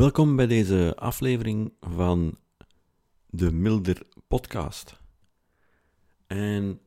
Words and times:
Welkom 0.00 0.36
bij 0.36 0.46
deze 0.46 0.92
aflevering 0.96 1.72
van 1.80 2.38
de 3.26 3.52
Milder 3.52 4.02
Podcast. 4.28 5.00
En 6.26 6.80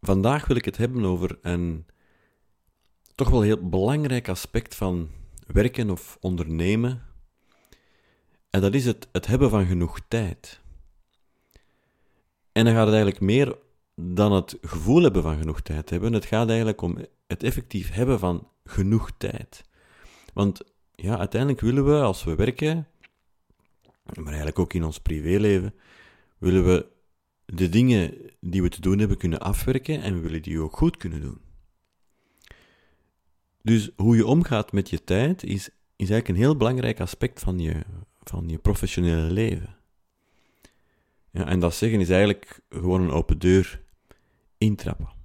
vandaag 0.00 0.46
wil 0.46 0.56
ik 0.56 0.64
het 0.64 0.76
hebben 0.76 1.04
over 1.04 1.38
een 1.42 1.86
toch 3.14 3.30
wel 3.30 3.40
heel 3.40 3.68
belangrijk 3.68 4.28
aspect 4.28 4.74
van 4.74 5.10
werken 5.46 5.90
of 5.90 6.16
ondernemen. 6.20 7.02
En 8.50 8.60
dat 8.60 8.74
is 8.74 8.84
het, 8.84 9.08
het 9.12 9.26
hebben 9.26 9.50
van 9.50 9.66
genoeg 9.66 10.00
tijd. 10.08 10.60
En 12.52 12.64
dan 12.64 12.74
gaat 12.74 12.86
het 12.86 12.94
eigenlijk 12.94 13.20
meer 13.20 13.58
dan 13.94 14.32
het 14.32 14.58
gevoel 14.60 15.02
hebben 15.02 15.22
van 15.22 15.38
genoeg 15.38 15.60
tijd 15.60 15.90
hebben. 15.90 16.12
Het 16.12 16.24
gaat 16.24 16.48
eigenlijk 16.48 16.82
om 16.82 16.98
het 17.26 17.42
effectief 17.42 17.90
hebben 17.90 18.18
van 18.18 18.48
genoeg 18.64 19.10
tijd. 19.18 19.64
Want 20.34 20.74
ja, 20.96 21.18
uiteindelijk 21.18 21.60
willen 21.60 21.84
we, 21.84 22.00
als 22.00 22.24
we 22.24 22.34
werken, 22.34 22.86
maar 24.14 24.26
eigenlijk 24.26 24.58
ook 24.58 24.72
in 24.72 24.84
ons 24.84 25.00
privéleven, 25.00 25.74
willen 26.38 26.64
we 26.64 26.86
de 27.44 27.68
dingen 27.68 28.14
die 28.40 28.62
we 28.62 28.68
te 28.68 28.80
doen 28.80 28.98
hebben 28.98 29.16
kunnen 29.16 29.40
afwerken 29.40 30.02
en 30.02 30.14
we 30.14 30.20
willen 30.20 30.42
die 30.42 30.60
ook 30.60 30.76
goed 30.76 30.96
kunnen 30.96 31.20
doen. 31.20 31.40
Dus 33.62 33.90
hoe 33.96 34.16
je 34.16 34.26
omgaat 34.26 34.72
met 34.72 34.90
je 34.90 35.04
tijd 35.04 35.42
is, 35.42 35.68
is 35.96 36.10
eigenlijk 36.10 36.28
een 36.28 36.44
heel 36.44 36.56
belangrijk 36.56 37.00
aspect 37.00 37.40
van 37.40 37.58
je, 37.58 37.82
van 38.22 38.48
je 38.48 38.58
professionele 38.58 39.32
leven. 39.32 39.76
Ja, 41.30 41.46
en 41.46 41.60
dat 41.60 41.74
zeggen 41.74 42.00
is 42.00 42.08
eigenlijk 42.08 42.60
gewoon 42.68 43.00
een 43.00 43.10
open 43.10 43.38
deur 43.38 43.82
intrappen. 44.58 45.15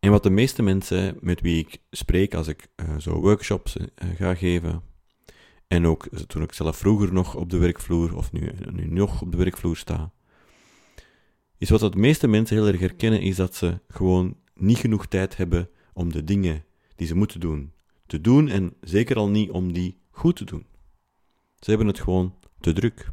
En 0.00 0.10
wat 0.10 0.22
de 0.22 0.30
meeste 0.30 0.62
mensen 0.62 1.16
met 1.20 1.40
wie 1.40 1.58
ik 1.58 1.78
spreek 1.90 2.34
als 2.34 2.48
ik 2.48 2.68
uh, 2.76 2.98
zo 2.98 3.20
workshops 3.20 3.76
uh, 3.76 3.86
ga 4.16 4.34
geven, 4.34 4.82
en 5.66 5.86
ook 5.86 6.08
toen 6.26 6.42
ik 6.42 6.52
zelf 6.52 6.76
vroeger 6.76 7.12
nog 7.12 7.34
op 7.34 7.50
de 7.50 7.58
werkvloer, 7.58 8.16
of 8.16 8.32
nu, 8.32 8.52
nu 8.72 8.86
nog 8.86 9.22
op 9.22 9.30
de 9.30 9.36
werkvloer 9.36 9.76
sta, 9.76 10.12
is 11.58 11.70
wat 11.70 11.92
de 11.92 11.98
meeste 11.98 12.26
mensen 12.26 12.56
heel 12.56 12.66
erg 12.66 12.80
herkennen, 12.80 13.20
is 13.20 13.36
dat 13.36 13.54
ze 13.54 13.78
gewoon 13.88 14.36
niet 14.54 14.78
genoeg 14.78 15.06
tijd 15.06 15.36
hebben 15.36 15.68
om 15.92 16.12
de 16.12 16.24
dingen 16.24 16.64
die 16.96 17.06
ze 17.06 17.16
moeten 17.16 17.40
doen, 17.40 17.72
te 18.06 18.20
doen 18.20 18.48
en 18.48 18.74
zeker 18.80 19.16
al 19.16 19.28
niet 19.28 19.50
om 19.50 19.72
die 19.72 20.00
goed 20.10 20.36
te 20.36 20.44
doen. 20.44 20.66
Ze 21.58 21.70
hebben 21.70 21.88
het 21.88 22.00
gewoon 22.00 22.34
te 22.60 22.72
druk. 22.72 23.10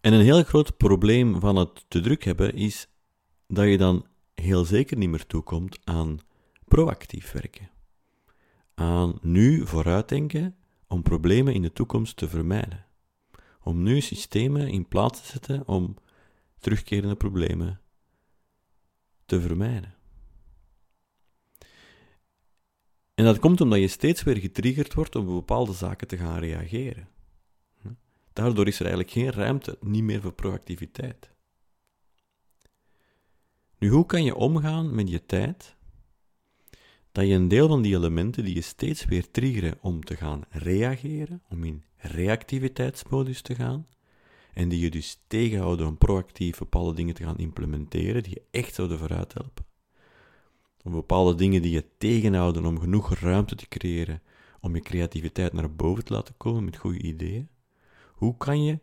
En 0.00 0.12
een 0.12 0.20
heel 0.20 0.42
groot 0.42 0.76
probleem 0.76 1.40
van 1.40 1.56
het 1.56 1.84
te 1.88 2.00
druk 2.00 2.24
hebben 2.24 2.54
is 2.54 2.88
dat 3.46 3.66
je 3.68 3.78
dan 3.78 4.06
heel 4.42 4.64
zeker 4.64 4.96
niet 4.96 5.08
meer 5.08 5.26
toekomt 5.26 5.78
aan 5.84 6.18
proactief 6.64 7.32
werken. 7.32 7.70
Aan 8.74 9.18
nu 9.22 9.66
vooruitdenken 9.66 10.56
om 10.86 11.02
problemen 11.02 11.54
in 11.54 11.62
de 11.62 11.72
toekomst 11.72 12.16
te 12.16 12.28
vermijden. 12.28 12.86
Om 13.62 13.82
nu 13.82 14.00
systemen 14.00 14.68
in 14.68 14.88
plaats 14.88 15.20
te 15.20 15.26
zetten 15.26 15.68
om 15.68 15.96
terugkerende 16.58 17.16
problemen 17.16 17.80
te 19.26 19.40
vermijden. 19.40 19.94
En 23.14 23.24
dat 23.24 23.38
komt 23.38 23.60
omdat 23.60 23.78
je 23.78 23.88
steeds 23.88 24.22
weer 24.22 24.36
getriggerd 24.36 24.94
wordt 24.94 25.16
om 25.16 25.28
op 25.28 25.34
bepaalde 25.34 25.72
zaken 25.72 26.08
te 26.08 26.16
gaan 26.16 26.38
reageren. 26.38 27.08
Daardoor 28.32 28.66
is 28.66 28.80
er 28.80 28.86
eigenlijk 28.86 29.14
geen 29.14 29.30
ruimte, 29.30 29.78
niet 29.80 30.02
meer 30.02 30.20
voor 30.20 30.32
proactiviteit. 30.32 31.31
Nu, 33.82 33.88
hoe 33.88 34.06
kan 34.06 34.24
je 34.24 34.34
omgaan 34.34 34.94
met 34.94 35.10
je 35.10 35.26
tijd? 35.26 35.76
Dat 37.12 37.26
je 37.26 37.34
een 37.34 37.48
deel 37.48 37.68
van 37.68 37.82
die 37.82 37.94
elementen 37.94 38.44
die 38.44 38.54
je 38.54 38.60
steeds 38.60 39.04
weer 39.04 39.30
triggeren 39.30 39.78
om 39.80 40.04
te 40.04 40.16
gaan 40.16 40.42
reageren, 40.48 41.42
om 41.48 41.64
in 41.64 41.84
reactiviteitsmodus 41.96 43.42
te 43.42 43.54
gaan, 43.54 43.86
en 44.52 44.68
die 44.68 44.80
je 44.80 44.90
dus 44.90 45.22
tegenhouden 45.26 45.86
om 45.86 45.98
proactief 45.98 46.58
bepaalde 46.58 46.94
dingen 46.94 47.14
te 47.14 47.24
gaan 47.24 47.38
implementeren, 47.38 48.22
die 48.22 48.32
je 48.34 48.42
echt 48.50 48.74
zouden 48.74 48.98
vooruit 48.98 49.32
helpen. 49.32 49.64
Om 50.84 50.92
bepaalde 50.92 51.34
dingen 51.34 51.62
die 51.62 51.72
je 51.72 51.96
tegenhouden 51.98 52.64
om 52.64 52.80
genoeg 52.80 53.14
ruimte 53.14 53.54
te 53.54 53.68
creëren 53.68 54.22
om 54.60 54.74
je 54.74 54.80
creativiteit 54.80 55.52
naar 55.52 55.74
boven 55.74 56.04
te 56.04 56.12
laten 56.12 56.36
komen 56.36 56.64
met 56.64 56.76
goede 56.76 57.02
ideeën. 57.02 57.48
Hoe 58.14 58.36
kan 58.36 58.64
je 58.64 58.78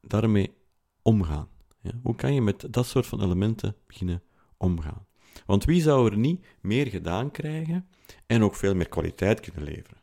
daarmee 0.00 0.54
omgaan? 1.02 1.51
Ja? 1.82 1.90
Hoe 2.02 2.14
kan 2.14 2.34
je 2.34 2.40
met 2.40 2.66
dat 2.70 2.86
soort 2.86 3.06
van 3.06 3.22
elementen 3.22 3.76
beginnen 3.86 4.22
omgaan? 4.56 5.06
Want 5.46 5.64
wie 5.64 5.82
zou 5.82 6.10
er 6.10 6.16
niet 6.16 6.46
meer 6.60 6.86
gedaan 6.86 7.30
krijgen 7.30 7.88
en 8.26 8.42
ook 8.42 8.54
veel 8.54 8.74
meer 8.74 8.88
kwaliteit 8.88 9.40
kunnen 9.40 9.62
leveren? 9.62 10.00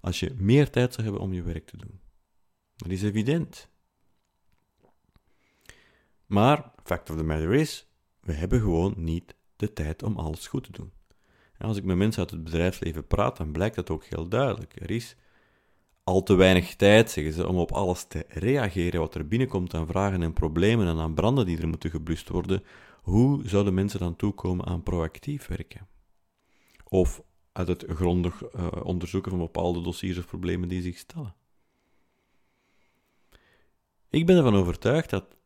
Als 0.00 0.20
je 0.20 0.34
meer 0.36 0.70
tijd 0.70 0.92
zou 0.92 1.04
hebben 1.04 1.22
om 1.22 1.32
je 1.32 1.42
werk 1.42 1.66
te 1.66 1.76
doen. 1.76 2.00
Dat 2.76 2.90
is 2.90 3.02
evident. 3.02 3.68
Maar, 6.26 6.72
fact 6.84 7.10
of 7.10 7.16
the 7.16 7.24
matter 7.24 7.54
is, 7.54 7.86
we 8.20 8.32
hebben 8.32 8.60
gewoon 8.60 8.94
niet 8.96 9.34
de 9.56 9.72
tijd 9.72 10.02
om 10.02 10.16
alles 10.16 10.46
goed 10.46 10.64
te 10.64 10.72
doen. 10.72 10.92
En 11.58 11.68
als 11.68 11.76
ik 11.76 11.84
met 11.84 11.96
mensen 11.96 12.20
uit 12.20 12.30
het 12.30 12.44
bedrijfsleven 12.44 13.06
praat, 13.06 13.36
dan 13.36 13.52
blijkt 13.52 13.76
dat 13.76 13.90
ook 13.90 14.04
heel 14.04 14.28
duidelijk. 14.28 14.80
Er 14.80 14.90
is 14.90 15.16
al 16.08 16.22
te 16.22 16.34
weinig 16.34 16.76
tijd, 16.76 17.10
zeggen 17.10 17.32
ze, 17.32 17.48
om 17.48 17.56
op 17.56 17.72
alles 17.72 18.04
te 18.04 18.24
reageren 18.28 19.00
wat 19.00 19.14
er 19.14 19.28
binnenkomt 19.28 19.74
aan 19.74 19.86
vragen 19.86 20.22
en 20.22 20.32
problemen 20.32 20.86
en 20.86 20.98
aan 20.98 21.14
branden 21.14 21.46
die 21.46 21.58
er 21.58 21.68
moeten 21.68 21.90
geblust 21.90 22.28
worden. 22.28 22.62
Hoe 23.02 23.48
zouden 23.48 23.74
mensen 23.74 24.00
dan 24.00 24.16
toekomen 24.16 24.66
aan 24.66 24.82
proactief 24.82 25.46
werken? 25.46 25.88
Of 26.84 27.22
uit 27.52 27.68
het 27.68 27.84
grondig 27.88 28.42
uh, 28.42 28.66
onderzoeken 28.82 29.30
van 29.30 29.40
bepaalde 29.40 29.82
dossiers 29.82 30.18
of 30.18 30.26
problemen 30.26 30.68
die 30.68 30.82
zich 30.82 30.98
stellen. 30.98 31.34
Ik 34.10 34.26
ben 34.26 34.36
ervan 34.36 34.54
overtuigd 34.54 35.10
dat 35.10 35.36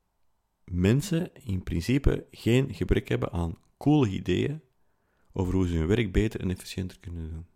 mensen 0.64 1.30
in 1.44 1.62
principe 1.62 2.26
geen 2.30 2.74
gebrek 2.74 3.08
hebben 3.08 3.32
aan 3.32 3.58
coole 3.76 4.08
ideeën 4.08 4.60
over 5.32 5.54
hoe 5.54 5.68
ze 5.68 5.76
hun 5.76 5.86
werk 5.86 6.12
beter 6.12 6.40
en 6.40 6.50
efficiënter 6.50 7.00
kunnen 7.00 7.30
doen. 7.30 7.46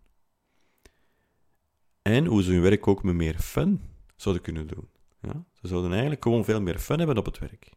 En 2.07 2.25
hoe 2.25 2.43
ze 2.43 2.51
hun 2.51 2.61
werk 2.61 2.87
ook 2.87 3.03
met 3.03 3.15
meer 3.15 3.39
fun 3.39 3.81
zouden 4.15 4.43
kunnen 4.43 4.67
doen. 4.67 4.87
Ja? 5.21 5.45
Ze 5.53 5.67
zouden 5.67 5.91
eigenlijk 5.91 6.23
gewoon 6.23 6.45
veel 6.45 6.61
meer 6.61 6.79
fun 6.79 6.97
hebben 6.97 7.17
op 7.17 7.25
het 7.25 7.39
werk. 7.39 7.69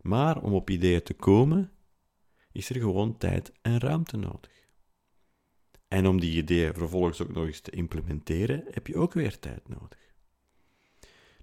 Maar 0.00 0.42
om 0.42 0.52
op 0.52 0.70
ideeën 0.70 1.02
te 1.02 1.14
komen, 1.14 1.70
is 2.52 2.70
er 2.70 2.80
gewoon 2.80 3.16
tijd 3.16 3.52
en 3.62 3.78
ruimte 3.78 4.16
nodig. 4.16 4.50
En 5.88 6.06
om 6.06 6.20
die 6.20 6.36
ideeën 6.36 6.74
vervolgens 6.74 7.22
ook 7.22 7.32
nog 7.32 7.46
eens 7.46 7.60
te 7.60 7.70
implementeren, 7.70 8.64
heb 8.70 8.86
je 8.86 8.96
ook 8.96 9.12
weer 9.12 9.38
tijd 9.38 9.68
nodig. 9.68 10.14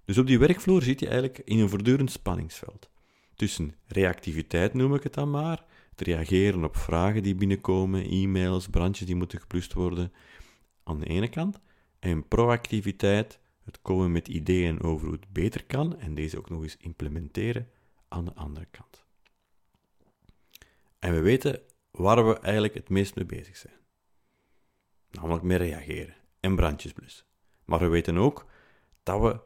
Dus 0.05 0.17
op 0.17 0.27
die 0.27 0.39
werkvloer 0.39 0.81
zit 0.81 0.99
je 0.99 1.07
eigenlijk 1.07 1.41
in 1.45 1.59
een 1.59 1.69
voortdurend 1.69 2.11
spanningsveld. 2.11 2.89
Tussen 3.35 3.75
reactiviteit 3.85 4.73
noem 4.73 4.95
ik 4.95 5.03
het 5.03 5.13
dan 5.13 5.29
maar, 5.29 5.65
het 5.89 6.01
reageren 6.01 6.63
op 6.63 6.77
vragen 6.77 7.23
die 7.23 7.35
binnenkomen, 7.35 8.09
e-mails, 8.09 8.67
brandjes 8.67 9.07
die 9.07 9.15
moeten 9.15 9.39
geplust 9.39 9.73
worden, 9.73 10.13
aan 10.83 10.99
de 10.99 11.05
ene 11.05 11.29
kant, 11.29 11.59
en 11.99 12.27
proactiviteit, 12.27 13.39
het 13.63 13.81
komen 13.81 14.11
met 14.11 14.27
ideeën 14.27 14.81
over 14.81 15.05
hoe 15.05 15.15
het 15.15 15.33
beter 15.33 15.65
kan 15.65 15.99
en 15.99 16.15
deze 16.15 16.37
ook 16.37 16.49
nog 16.49 16.61
eens 16.61 16.77
implementeren 16.77 17.69
aan 18.07 18.25
de 18.25 18.33
andere 18.33 18.67
kant. 18.71 19.05
En 20.99 21.13
we 21.13 21.19
weten 21.19 21.61
waar 21.91 22.27
we 22.27 22.39
eigenlijk 22.39 22.73
het 22.73 22.89
meest 22.89 23.15
mee 23.15 23.25
bezig 23.25 23.57
zijn. 23.57 23.73
Namelijk 25.11 25.43
met 25.43 25.57
reageren 25.57 26.15
en 26.39 26.55
brandjes 26.55 26.93
blussen. 26.93 27.25
Maar 27.65 27.79
we 27.79 27.87
weten 27.87 28.17
ook 28.17 28.45
dat 29.03 29.21
we 29.21 29.39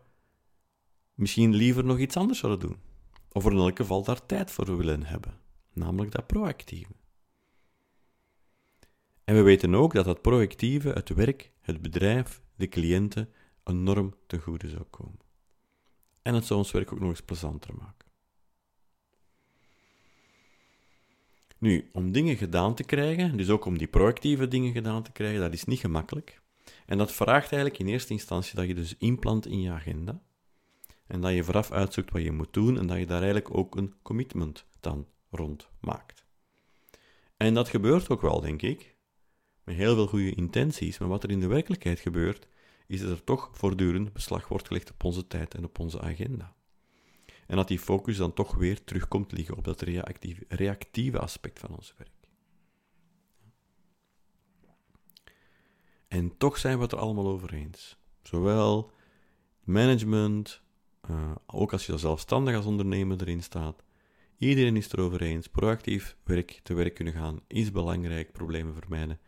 misschien 1.14 1.54
liever 1.54 1.86
nog 1.86 1.98
iets 1.98 2.18
anders 2.18 2.40
zouden 2.40 2.68
doen. 2.68 2.80
Of 3.32 3.46
er 3.46 3.52
in 3.52 3.58
elk 3.58 3.78
geval 3.78 4.04
daar 4.04 4.26
tijd 4.26 4.52
voor 4.52 4.78
willen 4.78 5.04
hebben. 5.04 5.40
Namelijk 5.74 6.12
dat 6.12 6.28
proactieve. 6.28 6.94
En 9.24 9.36
we 9.36 9.42
weten 9.42 9.76
ook 9.76 9.94
dat 9.94 10.06
dat 10.06 10.22
proactieve, 10.22 10.90
het 10.90 11.10
werk, 11.10 11.52
het 11.62 11.82
bedrijf, 11.82 12.43
de 12.56 12.68
cliënten 12.68 13.30
enorm 13.64 14.16
ten 14.28 14.40
goede 14.40 14.70
zou 14.70 14.84
komen. 14.84 15.20
En 16.22 16.34
het 16.34 16.46
zou 16.46 16.60
ons 16.60 16.72
werk 16.72 16.94
ook 16.94 17.00
nog 17.00 17.10
eens 17.10 17.22
plezanter 17.22 17.76
maken. 17.76 18.08
Nu, 21.58 21.90
om 21.94 22.12
dingen 22.12 22.38
gedaan 22.38 22.76
te 22.76 22.84
krijgen, 22.84 23.38
dus 23.38 23.50
ook 23.50 23.66
om 23.66 23.78
die 23.78 23.88
proactieve 23.88 24.48
dingen 24.48 24.72
gedaan 24.72 25.04
te 25.04 25.12
krijgen, 25.12 25.42
dat 25.42 25.54
is 25.54 25.64
niet 25.64 25.80
gemakkelijk. 25.80 26.42
En 26.86 26.98
dat 26.98 27.12
vraagt 27.12 27.52
eigenlijk 27.52 27.80
in 27.80 27.88
eerste 27.88 28.14
instantie 28.14 28.56
dat 28.56 28.68
je 28.68 28.74
dus 28.74 28.98
inplant 28.98 29.46
in 29.46 29.62
je 29.62 29.72
agenda. 29.72 30.22
En 31.08 31.22
dat 31.22 31.34
je 31.34 31.44
vooraf 31.44 31.72
uitzoekt 31.72 32.12
wat 32.12 32.22
je 32.22 32.32
moet 32.32 32.54
doen 32.54 32.78
en 32.78 32.88
dat 32.88 32.98
je 32.98 33.06
daar 33.06 33.22
eigenlijk 33.22 33.58
ook 33.58 33.76
een 33.76 33.94
commitment 34.02 34.66
dan 34.80 35.08
rond 35.30 35.70
maakt. 35.80 36.26
En 37.38 37.54
dat 37.54 37.70
gebeurt 37.70 38.10
ook 38.10 38.22
wel, 38.22 38.42
denk 38.42 38.62
ik, 38.62 38.93
met 39.64 39.76
heel 39.76 39.96
veel 39.96 40.08
goede 40.08 40.36
intenties. 40.36 40.98
Maar 40.98 41.08
wat 41.10 41.24
er 41.24 41.32
in 41.32 41.40
de 41.40 41.48
werkelijkheid 41.48 42.00
gebeurt, 42.00 42.48
is 42.88 43.02
dat 43.02 43.10
er 43.10 43.24
toch 43.24 43.50
voortdurend 43.54 44.14
beslag 44.14 44.48
wordt 44.48 44.68
gelegd 44.68 44.92
op 44.92 45.04
onze 45.04 45.28
tijd 45.28 45.56
en 45.56 45.64
op 45.64 45.80
onze 45.80 46.02
agenda. 46.02 46.56
En 47.48 47.56
dat 47.56 47.68
die 47.68 47.80
focus 47.80 48.18
dan 48.18 48.34
toch 48.34 48.56
weer 48.56 48.84
terugkomt 48.84 49.32
liggen 49.32 49.58
op 49.58 49.64
dat 49.64 49.82
reactieve, 49.82 50.46
reactieve 50.48 51.20
aspect 51.20 51.60
van 51.60 51.70
ons 51.76 51.94
werk. 51.98 52.12
En 56.08 56.38
toch 56.38 56.58
zijn 56.58 56.78
we 56.78 56.84
het 56.84 56.92
er 56.92 56.98
allemaal 56.98 57.28
over 57.28 57.54
eens. 57.54 57.98
Zowel 58.22 58.92
management, 59.64 60.62
uh, 61.10 61.32
ook 61.46 61.72
als 61.72 61.86
je 61.86 61.98
zelfstandig 61.98 62.56
als 62.56 62.66
ondernemer 62.66 63.22
erin 63.22 63.44
staat. 63.44 63.84
Iedereen 64.38 64.76
is 64.76 64.84
het 64.84 64.94
erover 64.94 65.22
eens. 65.22 65.48
Proactief 65.48 66.18
werk 66.24 66.60
te 66.64 66.74
werk 66.74 66.94
kunnen 66.94 67.14
gaan 67.14 67.40
is 67.48 67.72
belangrijk. 67.72 68.32
Problemen 68.32 68.74
vermijden 68.74 69.20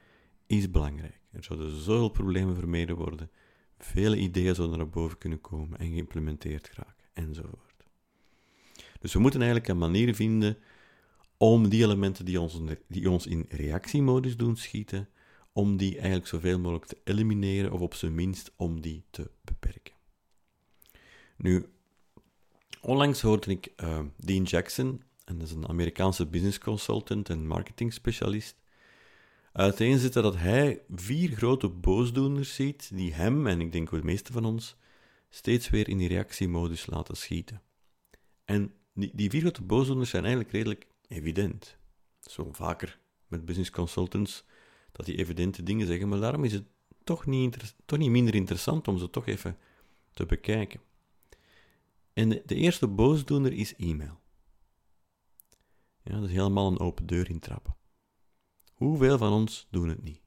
is 0.48 0.72
belangrijk. 0.72 1.20
Er 1.32 1.44
zouden 1.44 1.82
zoveel 1.82 2.10
problemen 2.10 2.56
vermeden 2.56 2.96
worden. 2.96 3.32
Vele 3.78 4.18
ideeën 4.18 4.56
zouden 4.56 4.78
naar 4.78 4.90
boven 4.90 5.18
kunnen 5.18 5.42
komen 5.42 5.80
en 5.80 5.88
geïmplementeerd 5.88 6.68
geraken, 6.68 7.06
enzovoort. 7.14 7.86
Dus 9.00 9.14
we 9.14 9.20
moeten 9.20 9.42
eigenlijk 9.42 9.70
een 9.70 9.78
manier 9.78 10.16
vinden 10.16 10.58
om 11.38 11.70
die 11.70 11.84
elementen 11.84 12.26
die 12.26 12.42
ons, 12.42 12.62
die 12.88 13.10
ons 13.10 13.28
in 13.28 13.46
reactiemodus 13.50 14.38
doen 14.38 14.58
schieten, 14.58 15.10
om 15.54 15.78
die 15.78 15.94
eigenlijk 15.94 16.28
zoveel 16.28 16.60
mogelijk 16.60 16.86
te 16.86 16.98
elimineren, 17.04 17.72
of 17.72 17.80
op 17.80 17.94
zijn 17.94 18.16
minst 18.16 18.52
om 18.56 18.82
die 18.82 19.04
te 19.10 19.32
beperken. 19.42 19.94
Nu, 21.38 21.66
onlangs 22.82 23.22
hoorde 23.22 23.52
ik 23.52 23.74
uh, 23.84 24.00
Dean 24.18 24.44
Jackson, 24.44 25.02
en 25.26 25.38
dat 25.38 25.48
is 25.48 25.54
een 25.54 25.68
Amerikaanse 25.68 26.26
business 26.28 26.60
consultant 26.60 27.30
en 27.30 27.48
marketing 27.48 27.94
specialist, 27.94 28.56
uiteenzetten 29.56 30.24
dat 30.24 30.36
hij 30.36 30.82
vier 30.96 31.32
grote 31.32 31.70
boosdoeners 31.70 32.56
ziet 32.56 32.90
die 32.94 33.14
hem, 33.14 33.48
en 33.48 33.62
ik 33.62 33.72
denk 33.72 33.94
ook 33.94 34.00
de 34.00 34.06
meeste 34.06 34.32
van 34.32 34.46
ons, 34.46 34.76
steeds 35.30 35.70
weer 35.70 35.90
in 35.90 35.98
die 35.98 36.08
reactiemodus 36.08 36.86
laten 36.86 37.18
schieten. 37.18 37.62
En 38.46 38.74
die, 38.94 39.12
die 39.14 39.30
vier 39.30 39.42
grote 39.42 39.62
boosdoeners 39.62 40.10
zijn 40.10 40.24
eigenlijk 40.24 40.54
redelijk 40.54 40.88
evident. 41.08 41.78
Zo 42.20 42.52
vaker 42.52 43.00
met 43.28 43.46
business 43.46 43.70
consultants 43.70 44.46
dat 44.92 45.06
die 45.06 45.18
evidente 45.18 45.64
dingen 45.64 45.88
zeggen, 45.88 46.08
maar 46.08 46.20
daarom 46.20 46.44
is 46.44 46.54
het 46.54 46.66
toch 47.04 47.26
niet, 47.26 47.76
toch 47.86 48.00
niet 48.00 48.10
minder 48.10 48.36
interessant 48.36 48.88
om 48.88 48.98
ze 48.98 49.10
toch 49.10 49.28
even 49.28 49.58
te 50.12 50.26
bekijken. 50.26 50.80
En 52.14 52.30
de, 52.30 52.44
de 52.46 52.56
eerste 52.56 52.88
boosdoener 52.88 53.54
is 53.54 53.76
e-mail. 53.76 54.20
Ja, 56.04 56.14
dat 56.14 56.24
is 56.24 56.36
helemaal 56.36 56.72
een 56.72 56.80
open 56.80 57.06
deur 57.06 57.30
intrappen. 57.30 57.76
Hoeveel 58.76 59.18
van 59.18 59.32
ons 59.32 59.68
doen 59.70 59.90
het 59.90 60.04
niet? 60.04 60.22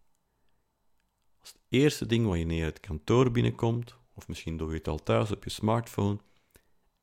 Als 1.40 1.48
het 1.48 1.60
eerste 1.68 2.06
ding 2.06 2.26
wat 2.26 2.38
je 2.38 2.62
het 2.62 2.80
kantoor 2.80 3.30
binnenkomt, 3.30 3.96
of 4.14 4.28
misschien 4.28 4.56
doe 4.56 4.70
je 4.70 4.76
het 4.76 4.88
al 4.88 5.02
thuis 5.02 5.30
op 5.30 5.44
je 5.44 5.50
smartphone, 5.50 6.18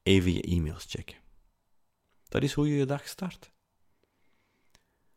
even 0.03 0.33
je 0.33 0.42
e-mails 0.42 0.86
checken. 0.88 1.18
Dat 2.27 2.44
is 2.44 2.53
hoe 2.53 2.68
je 2.68 2.75
je 2.75 2.86
dag 2.86 3.07
start. 3.07 3.51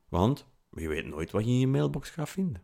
Want 0.09 0.47
je 0.71 0.89
weet 0.89 1.07
nooit 1.07 1.31
wat 1.31 1.45
je 1.45 1.51
in 1.51 1.59
je 1.59 1.67
mailbox 1.67 2.11
gaat 2.11 2.29
vinden. 2.29 2.63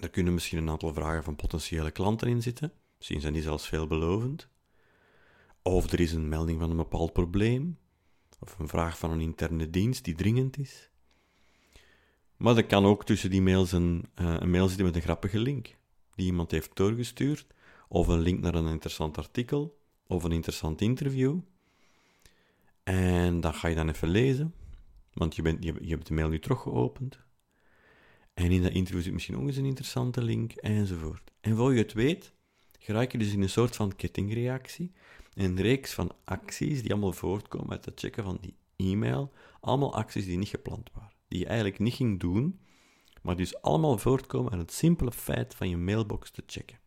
Er 0.00 0.10
kunnen 0.10 0.34
misschien 0.34 0.58
een 0.58 0.70
aantal 0.70 0.94
vragen 0.94 1.24
van 1.24 1.36
potentiële 1.36 1.90
klanten 1.90 2.28
in 2.28 2.42
zitten. 2.42 2.72
Misschien 2.96 3.20
zijn 3.20 3.32
die 3.32 3.42
zelfs 3.42 3.68
veelbelovend. 3.68 4.48
Of 5.62 5.92
er 5.92 6.00
is 6.00 6.12
een 6.12 6.28
melding 6.28 6.60
van 6.60 6.70
een 6.70 6.76
bepaald 6.76 7.12
probleem. 7.12 7.78
Of 8.38 8.58
een 8.58 8.68
vraag 8.68 8.98
van 8.98 9.10
een 9.10 9.20
interne 9.20 9.70
dienst 9.70 10.04
die 10.04 10.14
dringend 10.14 10.58
is. 10.58 10.90
Maar 12.38 12.56
er 12.56 12.66
kan 12.66 12.84
ook 12.84 13.04
tussen 13.04 13.30
die 13.30 13.42
mails 13.42 13.72
een, 13.72 14.04
uh, 14.20 14.36
een 14.38 14.50
mail 14.50 14.68
zitten 14.68 14.86
met 14.86 14.94
een 14.94 15.02
grappige 15.02 15.38
link. 15.38 15.76
Die 16.14 16.26
iemand 16.26 16.50
heeft 16.50 16.76
doorgestuurd. 16.76 17.46
Of 17.88 18.06
een 18.06 18.20
link 18.20 18.40
naar 18.40 18.54
een 18.54 18.66
interessant 18.66 19.18
artikel. 19.18 19.78
Of 20.06 20.24
een 20.24 20.32
interessant 20.32 20.80
interview. 20.80 21.38
En 22.82 23.40
dat 23.40 23.56
ga 23.56 23.68
je 23.68 23.74
dan 23.74 23.88
even 23.88 24.08
lezen. 24.08 24.54
Want 25.12 25.36
je, 25.36 25.42
bent, 25.42 25.64
je, 25.64 25.74
je 25.80 25.88
hebt 25.88 26.06
de 26.06 26.14
mail 26.14 26.28
nu 26.28 26.38
terug 26.38 26.60
geopend. 26.60 27.18
En 28.34 28.50
in 28.50 28.62
dat 28.62 28.72
interview 28.72 29.02
zit 29.02 29.12
misschien 29.12 29.36
ook 29.36 29.46
eens 29.46 29.56
een 29.56 29.64
interessante 29.64 30.22
link, 30.22 30.52
enzovoort. 30.52 31.32
En 31.40 31.56
voor 31.56 31.72
je 31.72 31.78
het 31.78 31.92
weet, 31.92 32.32
geraak 32.78 33.12
je 33.12 33.18
dus 33.18 33.32
in 33.32 33.42
een 33.42 33.50
soort 33.50 33.76
van 33.76 33.96
kettingreactie. 33.96 34.92
Een 35.34 35.60
reeks 35.60 35.92
van 35.92 36.12
acties 36.24 36.82
die 36.82 36.90
allemaal 36.90 37.12
voortkomen 37.12 37.70
uit 37.70 37.84
het 37.84 38.00
checken 38.00 38.24
van 38.24 38.38
die 38.40 38.56
e-mail. 38.76 39.32
Allemaal 39.60 39.94
acties 39.94 40.24
die 40.24 40.38
niet 40.38 40.48
gepland 40.48 40.90
waren. 40.92 41.17
Die 41.28 41.38
je 41.38 41.46
eigenlijk 41.46 41.78
niet 41.78 41.94
ging 41.94 42.20
doen, 42.20 42.60
maar 43.22 43.36
dus 43.36 43.62
allemaal 43.62 43.98
voortkomen 43.98 44.52
uit 44.52 44.60
het 44.60 44.72
simpele 44.72 45.12
feit 45.12 45.54
van 45.54 45.68
je 45.68 45.76
mailbox 45.76 46.30
te 46.30 46.42
checken. 46.46 46.80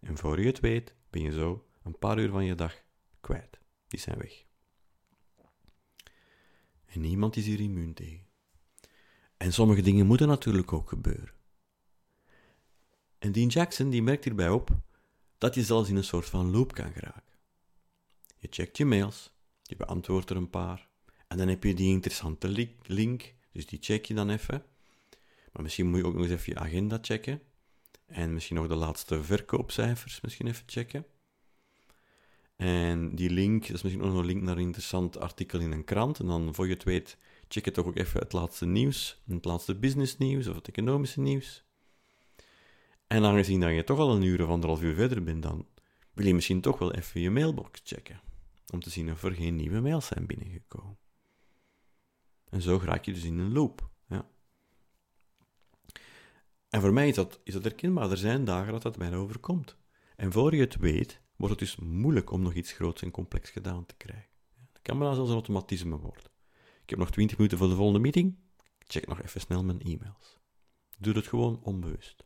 En 0.00 0.18
voor 0.18 0.40
je 0.40 0.46
het 0.46 0.60
weet, 0.60 0.94
ben 1.10 1.22
je 1.22 1.32
zo 1.32 1.66
een 1.82 1.98
paar 1.98 2.18
uur 2.18 2.30
van 2.30 2.44
je 2.44 2.54
dag 2.54 2.82
kwijt. 3.20 3.58
Die 3.88 4.00
zijn 4.00 4.18
weg. 4.18 4.44
En 6.86 7.00
niemand 7.00 7.36
is 7.36 7.46
hier 7.46 7.60
immuun 7.60 7.94
tegen. 7.94 8.26
En 9.36 9.52
sommige 9.52 9.82
dingen 9.82 10.06
moeten 10.06 10.28
natuurlijk 10.28 10.72
ook 10.72 10.88
gebeuren. 10.88 11.34
En 13.18 13.32
Dean 13.32 13.48
Jackson 13.48 13.90
die 13.90 14.02
merkt 14.02 14.24
hierbij 14.24 14.50
op 14.50 14.70
dat 15.38 15.54
je 15.54 15.62
zelfs 15.62 15.88
in 15.88 15.96
een 15.96 16.04
soort 16.04 16.26
van 16.26 16.50
loop 16.50 16.72
kan 16.72 16.92
geraken. 16.92 17.34
Je 18.38 18.48
checkt 18.50 18.76
je 18.76 18.84
mails, 18.84 19.32
je 19.62 19.76
beantwoordt 19.76 20.30
er 20.30 20.36
een 20.36 20.50
paar, 20.50 20.88
en 21.28 21.36
dan 21.38 21.48
heb 21.48 21.64
je 21.64 21.74
die 21.74 21.90
interessante 21.90 22.72
link, 22.82 23.34
dus 23.52 23.66
die 23.66 23.78
check 23.82 24.04
je 24.04 24.14
dan 24.14 24.30
even. 24.30 24.64
Maar 25.52 25.62
misschien 25.62 25.86
moet 25.86 25.98
je 25.98 26.06
ook 26.06 26.14
nog 26.14 26.22
eens 26.22 26.32
even 26.32 26.52
je 26.52 26.58
agenda 26.58 26.98
checken. 27.00 27.40
En 28.06 28.34
misschien 28.34 28.56
nog 28.56 28.66
de 28.66 28.74
laatste 28.74 29.22
verkoopcijfers 29.22 30.20
misschien 30.20 30.46
even 30.46 30.64
checken. 30.66 31.06
En 32.56 33.14
die 33.14 33.30
link, 33.30 33.66
dat 33.66 33.76
is 33.76 33.82
misschien 33.82 34.02
ook 34.02 34.10
nog 34.10 34.20
een 34.20 34.26
link 34.26 34.42
naar 34.42 34.56
een 34.56 34.62
interessant 34.62 35.18
artikel 35.18 35.60
in 35.60 35.72
een 35.72 35.84
krant. 35.84 36.18
En 36.18 36.26
dan, 36.26 36.54
voor 36.54 36.66
je 36.66 36.72
het 36.72 36.84
weet, 36.84 37.16
check 37.48 37.64
je 37.64 37.70
toch 37.70 37.86
ook 37.86 37.96
even 37.96 38.20
het 38.20 38.32
laatste 38.32 38.66
nieuws, 38.66 39.22
het 39.26 39.44
laatste 39.44 39.74
businessnieuws 39.74 40.46
of 40.46 40.54
het 40.54 40.68
economische 40.68 41.20
nieuws. 41.20 41.64
En 43.06 43.24
aangezien 43.24 43.60
dat 43.60 43.74
je 43.74 43.84
toch 43.84 43.98
al 43.98 44.14
een 44.14 44.22
uur 44.22 44.42
of 44.42 44.48
anderhalf 44.48 44.82
uur 44.82 44.94
verder 44.94 45.22
bent, 45.22 45.42
dan 45.42 45.66
wil 46.12 46.26
je 46.26 46.34
misschien 46.34 46.60
toch 46.60 46.78
wel 46.78 46.92
even 46.94 47.20
je 47.20 47.30
mailbox 47.30 47.80
checken. 47.84 48.20
Om 48.72 48.80
te 48.80 48.90
zien 48.90 49.10
of 49.10 49.22
er 49.22 49.34
geen 49.34 49.56
nieuwe 49.56 49.80
mails 49.80 50.06
zijn 50.06 50.26
binnengekomen. 50.26 50.98
En 52.54 52.62
zo 52.62 52.80
raak 52.82 53.04
je 53.04 53.12
dus 53.12 53.24
in 53.24 53.38
een 53.38 53.52
loop. 53.52 53.88
Ja. 54.08 54.26
En 56.68 56.80
voor 56.80 56.92
mij 56.92 57.08
is 57.08 57.14
dat, 57.14 57.40
is 57.44 57.52
dat 57.52 57.64
herkenbaar. 57.64 58.10
Er 58.10 58.16
zijn 58.16 58.44
dagen 58.44 58.72
dat 58.72 58.82
dat 58.82 58.96
mij 58.96 59.14
overkomt. 59.14 59.76
En 60.16 60.32
voor 60.32 60.54
je 60.54 60.60
het 60.60 60.76
weet, 60.76 61.20
wordt 61.36 61.60
het 61.60 61.68
dus 61.68 61.76
moeilijk 61.76 62.30
om 62.30 62.42
nog 62.42 62.54
iets 62.54 62.72
groots 62.72 63.02
en 63.02 63.10
complex 63.10 63.50
gedaan 63.50 63.86
te 63.86 63.94
krijgen. 63.96 64.30
Dat 64.72 64.82
kan 64.82 64.98
maar 64.98 65.14
zelfs 65.14 65.28
een 65.28 65.34
automatisme 65.34 65.96
worden. 65.96 66.30
Ik 66.82 66.90
heb 66.90 66.98
nog 66.98 67.10
20 67.10 67.36
minuten 67.36 67.58
voor 67.58 67.68
de 67.68 67.74
volgende 67.74 68.00
meeting. 68.00 68.36
Ik 68.78 68.90
check 68.90 69.06
nog 69.06 69.22
even 69.22 69.40
snel 69.40 69.64
mijn 69.64 69.80
e-mails. 69.80 70.40
Doe 70.98 71.14
het 71.14 71.26
gewoon 71.26 71.60
onbewust. 71.62 72.24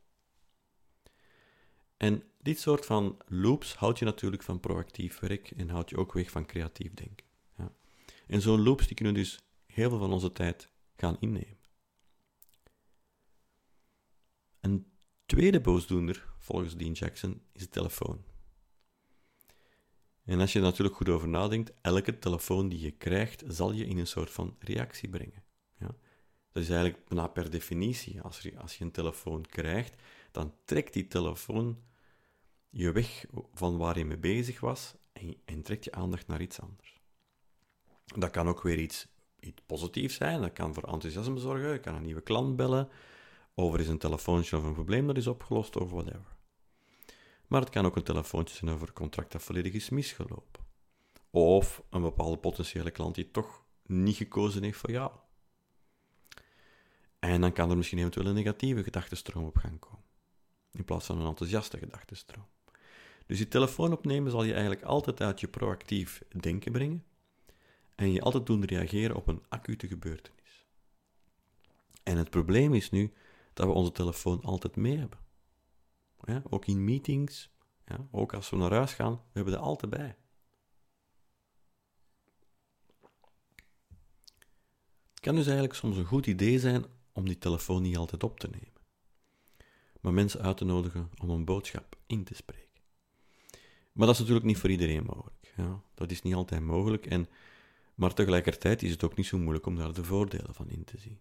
En 1.97 2.23
dit 2.39 2.59
soort 2.61 2.87
van 2.87 3.17
loops 3.27 3.75
houdt 3.75 3.99
je 3.99 4.05
natuurlijk 4.05 4.43
van 4.43 4.61
proactief 4.61 5.19
werk 5.19 5.51
en 5.51 5.69
houdt 5.69 5.91
je 5.91 5.97
ook 5.97 6.13
weg 6.13 6.31
van 6.31 6.47
creatief 6.47 6.95
denken. 6.95 7.27
Ja. 7.57 7.73
En 8.27 8.41
zo'n 8.41 8.63
loops 8.63 8.87
die 8.87 8.97
kunnen 8.97 9.15
dus 9.15 9.48
heel 9.73 9.89
veel 9.89 9.99
van 9.99 10.13
onze 10.13 10.33
tijd 10.33 10.69
gaan 10.97 11.17
innemen. 11.21 11.59
Een 14.61 14.93
tweede 15.27 15.61
boosdoener, 15.61 16.29
volgens 16.39 16.77
Dean 16.77 16.93
Jackson, 16.93 17.43
is 17.53 17.61
de 17.61 17.69
telefoon. 17.69 18.25
En 20.25 20.41
als 20.41 20.53
je 20.53 20.59
er 20.59 20.65
natuurlijk 20.65 20.97
goed 20.97 21.09
over 21.09 21.29
nadenkt, 21.29 21.73
elke 21.81 22.19
telefoon 22.19 22.69
die 22.69 22.81
je 22.81 22.91
krijgt, 22.91 23.45
zal 23.47 23.73
je 23.73 23.87
in 23.87 23.99
een 23.99 24.07
soort 24.07 24.31
van 24.31 24.57
reactie 24.59 25.09
brengen. 25.09 25.45
Ja? 25.79 25.95
Dat 26.53 26.63
is 26.63 26.69
eigenlijk 26.69 27.09
bijna 27.09 27.27
per 27.27 27.51
definitie. 27.51 28.21
Als 28.21 28.41
je, 28.41 28.59
als 28.59 28.79
je 28.79 28.85
een 28.85 28.91
telefoon 28.91 29.47
krijgt, 29.47 30.03
dan 30.31 30.55
trekt 30.65 30.93
die 30.93 31.07
telefoon 31.07 31.83
je 32.71 32.93
weg 32.93 33.27
van 33.53 33.77
waar 33.77 33.99
je 33.99 34.05
mee 34.05 34.19
bezig 34.19 34.61
was 34.61 34.95
en, 35.13 35.37
en 35.45 35.63
trekt 35.63 35.85
je 35.85 35.93
aandacht 35.93 36.27
naar 36.27 36.41
iets 36.41 36.61
anders. 36.61 37.01
Dat 38.05 38.31
kan 38.31 38.49
ook 38.49 38.63
weer 38.63 38.79
iets, 38.79 39.07
iets 39.41 39.63
positiefs 39.67 40.15
zijn, 40.15 40.41
dat 40.41 40.53
kan 40.53 40.75
voor 40.75 40.83
enthousiasme 40.83 41.39
zorgen, 41.39 41.73
je 41.73 41.81
kan 41.81 41.95
een 41.95 42.03
nieuwe 42.03 42.21
klant 42.21 42.57
bellen, 42.57 42.89
of 43.55 43.75
er 43.75 43.81
is 43.81 43.89
een 43.89 43.99
telefoontje 43.99 44.57
of 44.57 44.65
een 44.65 44.73
probleem 44.73 45.07
dat 45.07 45.17
is 45.17 45.27
opgelost, 45.27 45.77
of 45.77 45.91
whatever. 45.91 46.37
Maar 47.47 47.61
het 47.61 47.71
kan 47.71 47.87
ook 47.87 47.97
een 47.97 48.03
telefoontje 48.03 48.57
zijn 48.57 48.71
over 48.71 48.89
een 48.89 48.95
contract 48.95 49.33
dat 49.33 49.43
volledig 49.43 49.73
is 49.73 49.89
misgelopen. 49.89 50.67
Of 51.31 51.83
een 51.91 52.03
bepaalde 52.03 52.37
potentiële 52.37 52.91
klant 52.91 53.15
die 53.15 53.31
toch 53.31 53.65
niet 53.87 54.17
gekozen 54.17 54.63
heeft 54.63 54.79
voor 54.79 54.91
jou. 54.91 55.11
En 57.19 57.41
dan 57.41 57.53
kan 57.53 57.71
er 57.71 57.77
misschien 57.77 57.99
eventueel 57.99 58.27
een 58.27 58.35
negatieve 58.35 58.83
gedachtenstroom 58.83 59.45
op 59.45 59.57
gaan 59.57 59.79
komen. 59.79 60.05
In 60.73 60.85
plaats 60.85 61.07
van 61.07 61.21
een 61.21 61.27
enthousiaste 61.27 61.79
gedachtenstroom. 61.79 62.47
Dus 63.27 63.37
die 63.37 63.49
telefoon 63.49 63.93
opnemen 63.93 64.31
zal 64.31 64.43
je 64.43 64.53
eigenlijk 64.53 64.83
altijd 64.83 65.21
uit 65.21 65.41
je 65.41 65.49
proactief 65.49 66.23
denken 66.41 66.73
brengen. 66.73 67.05
En 67.99 68.13
je 68.13 68.21
altijd 68.21 68.47
doen 68.47 68.65
reageren 68.65 69.17
op 69.17 69.27
een 69.27 69.43
acute 69.49 69.89
gebeurtenis. 69.89 70.67
En 72.03 72.17
het 72.17 72.31
probleem 72.31 72.75
is 72.75 72.91
nu 72.91 73.13
dat 73.53 73.67
we 73.67 73.73
onze 73.73 73.93
telefoon 73.93 74.43
altijd 74.43 74.77
mee 74.77 74.97
hebben. 74.97 75.19
Ja, 76.25 76.43
ook 76.51 76.67
in 76.67 76.85
meetings, 76.85 77.51
ja, 77.87 78.07
ook 78.11 78.35
als 78.35 78.51
we 78.51 78.57
naar 78.57 78.73
huis 78.73 78.93
gaan, 78.93 79.13
we 79.13 79.21
hebben 79.33 79.53
dat 79.53 79.63
altijd 79.63 79.91
bij. 79.91 80.17
Het 85.11 85.21
kan 85.21 85.35
dus 85.35 85.47
eigenlijk 85.47 85.75
soms 85.75 85.97
een 85.97 86.05
goed 86.05 86.27
idee 86.27 86.59
zijn 86.59 86.85
om 87.13 87.25
die 87.25 87.39
telefoon 87.39 87.83
niet 87.83 87.97
altijd 87.97 88.23
op 88.23 88.41
te 88.41 88.49
nemen. 88.49 88.83
maar 90.01 90.13
mensen 90.13 90.41
uit 90.41 90.57
te 90.57 90.65
nodigen 90.65 91.11
om 91.23 91.31
een 91.31 91.45
boodschap 91.45 91.97
in 92.07 92.25
te 92.25 92.35
spreken. 92.35 92.83
Maar 93.93 94.07
dat 94.07 94.15
is 94.15 94.21
natuurlijk 94.21 94.47
niet 94.47 94.59
voor 94.59 94.71
iedereen 94.71 95.05
mogelijk. 95.05 95.53
Ja. 95.57 95.83
Dat 95.95 96.11
is 96.11 96.23
niet 96.23 96.35
altijd 96.35 96.63
mogelijk, 96.63 97.07
en, 97.07 97.29
maar 97.99 98.15
tegelijkertijd 98.15 98.83
is 98.83 98.91
het 98.91 99.05
ook 99.05 99.17
niet 99.17 99.27
zo 99.27 99.39
moeilijk 99.39 99.67
om 99.67 99.77
daar 99.77 99.93
de 99.93 100.05
voordelen 100.05 100.55
van 100.55 100.69
in 100.69 100.85
te 100.85 100.99
zien. 100.99 101.19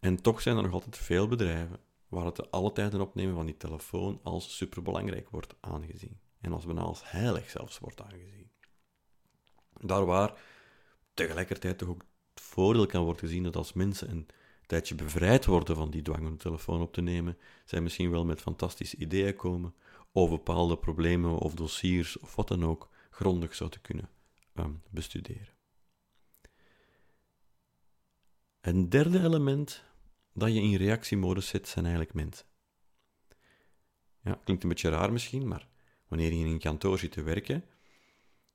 En 0.00 0.22
toch 0.22 0.40
zijn 0.40 0.56
er 0.56 0.62
nog 0.62 0.72
altijd 0.72 0.96
veel 0.96 1.28
bedrijven 1.28 1.80
waar 2.08 2.24
het 2.24 2.50
alle 2.50 2.72
tijden 2.72 3.00
opnemen 3.00 3.34
van 3.34 3.46
die 3.46 3.56
telefoon 3.56 4.20
als 4.22 4.56
superbelangrijk 4.56 5.30
wordt 5.30 5.54
aangezien. 5.60 6.20
En 6.40 6.52
als 6.52 6.64
bijna 6.64 6.80
als 6.80 7.10
heilig 7.10 7.50
zelfs 7.50 7.78
wordt 7.78 8.02
aangezien. 8.02 8.50
Daar 9.80 10.04
waar 10.04 10.40
tegelijkertijd 11.14 11.78
toch 11.78 11.88
ook 11.88 12.04
het 12.34 12.42
voordeel 12.42 12.86
kan 12.86 13.04
worden 13.04 13.22
gezien 13.22 13.42
dat 13.42 13.56
als 13.56 13.72
mensen 13.72 14.10
een 14.10 14.26
tijdje 14.66 14.94
bevrijd 14.94 15.44
worden 15.44 15.76
van 15.76 15.90
die 15.90 16.02
dwang 16.02 16.26
om 16.26 16.32
de 16.32 16.36
telefoon 16.36 16.80
op 16.80 16.92
te 16.92 17.00
nemen, 17.00 17.38
zij 17.64 17.80
misschien 17.80 18.10
wel 18.10 18.24
met 18.24 18.40
fantastische 18.40 18.96
ideeën 18.96 19.36
komen 19.36 19.74
over 20.12 20.36
bepaalde 20.36 20.78
problemen 20.78 21.38
of 21.38 21.54
dossiers 21.54 22.18
of 22.18 22.36
wat 22.36 22.48
dan 22.48 22.64
ook 22.64 22.90
grondig 23.10 23.54
zouden 23.54 23.80
kunnen 23.80 24.08
um, 24.54 24.82
bestuderen. 24.90 25.54
Een 28.60 28.88
derde 28.88 29.18
element 29.18 29.84
dat 30.32 30.54
je 30.54 30.60
in 30.60 30.74
reactiemodus 30.74 31.48
zit, 31.48 31.68
zijn 31.68 31.84
eigenlijk 31.84 32.14
mensen. 32.14 32.46
Ja, 34.20 34.40
klinkt 34.44 34.62
een 34.62 34.68
beetje 34.68 34.88
raar 34.88 35.12
misschien, 35.12 35.48
maar 35.48 35.68
wanneer 36.08 36.32
je 36.32 36.44
in 36.44 36.50
een 36.50 36.58
kantoor 36.58 36.98
zit 36.98 37.12
te 37.12 37.22
werken, 37.22 37.64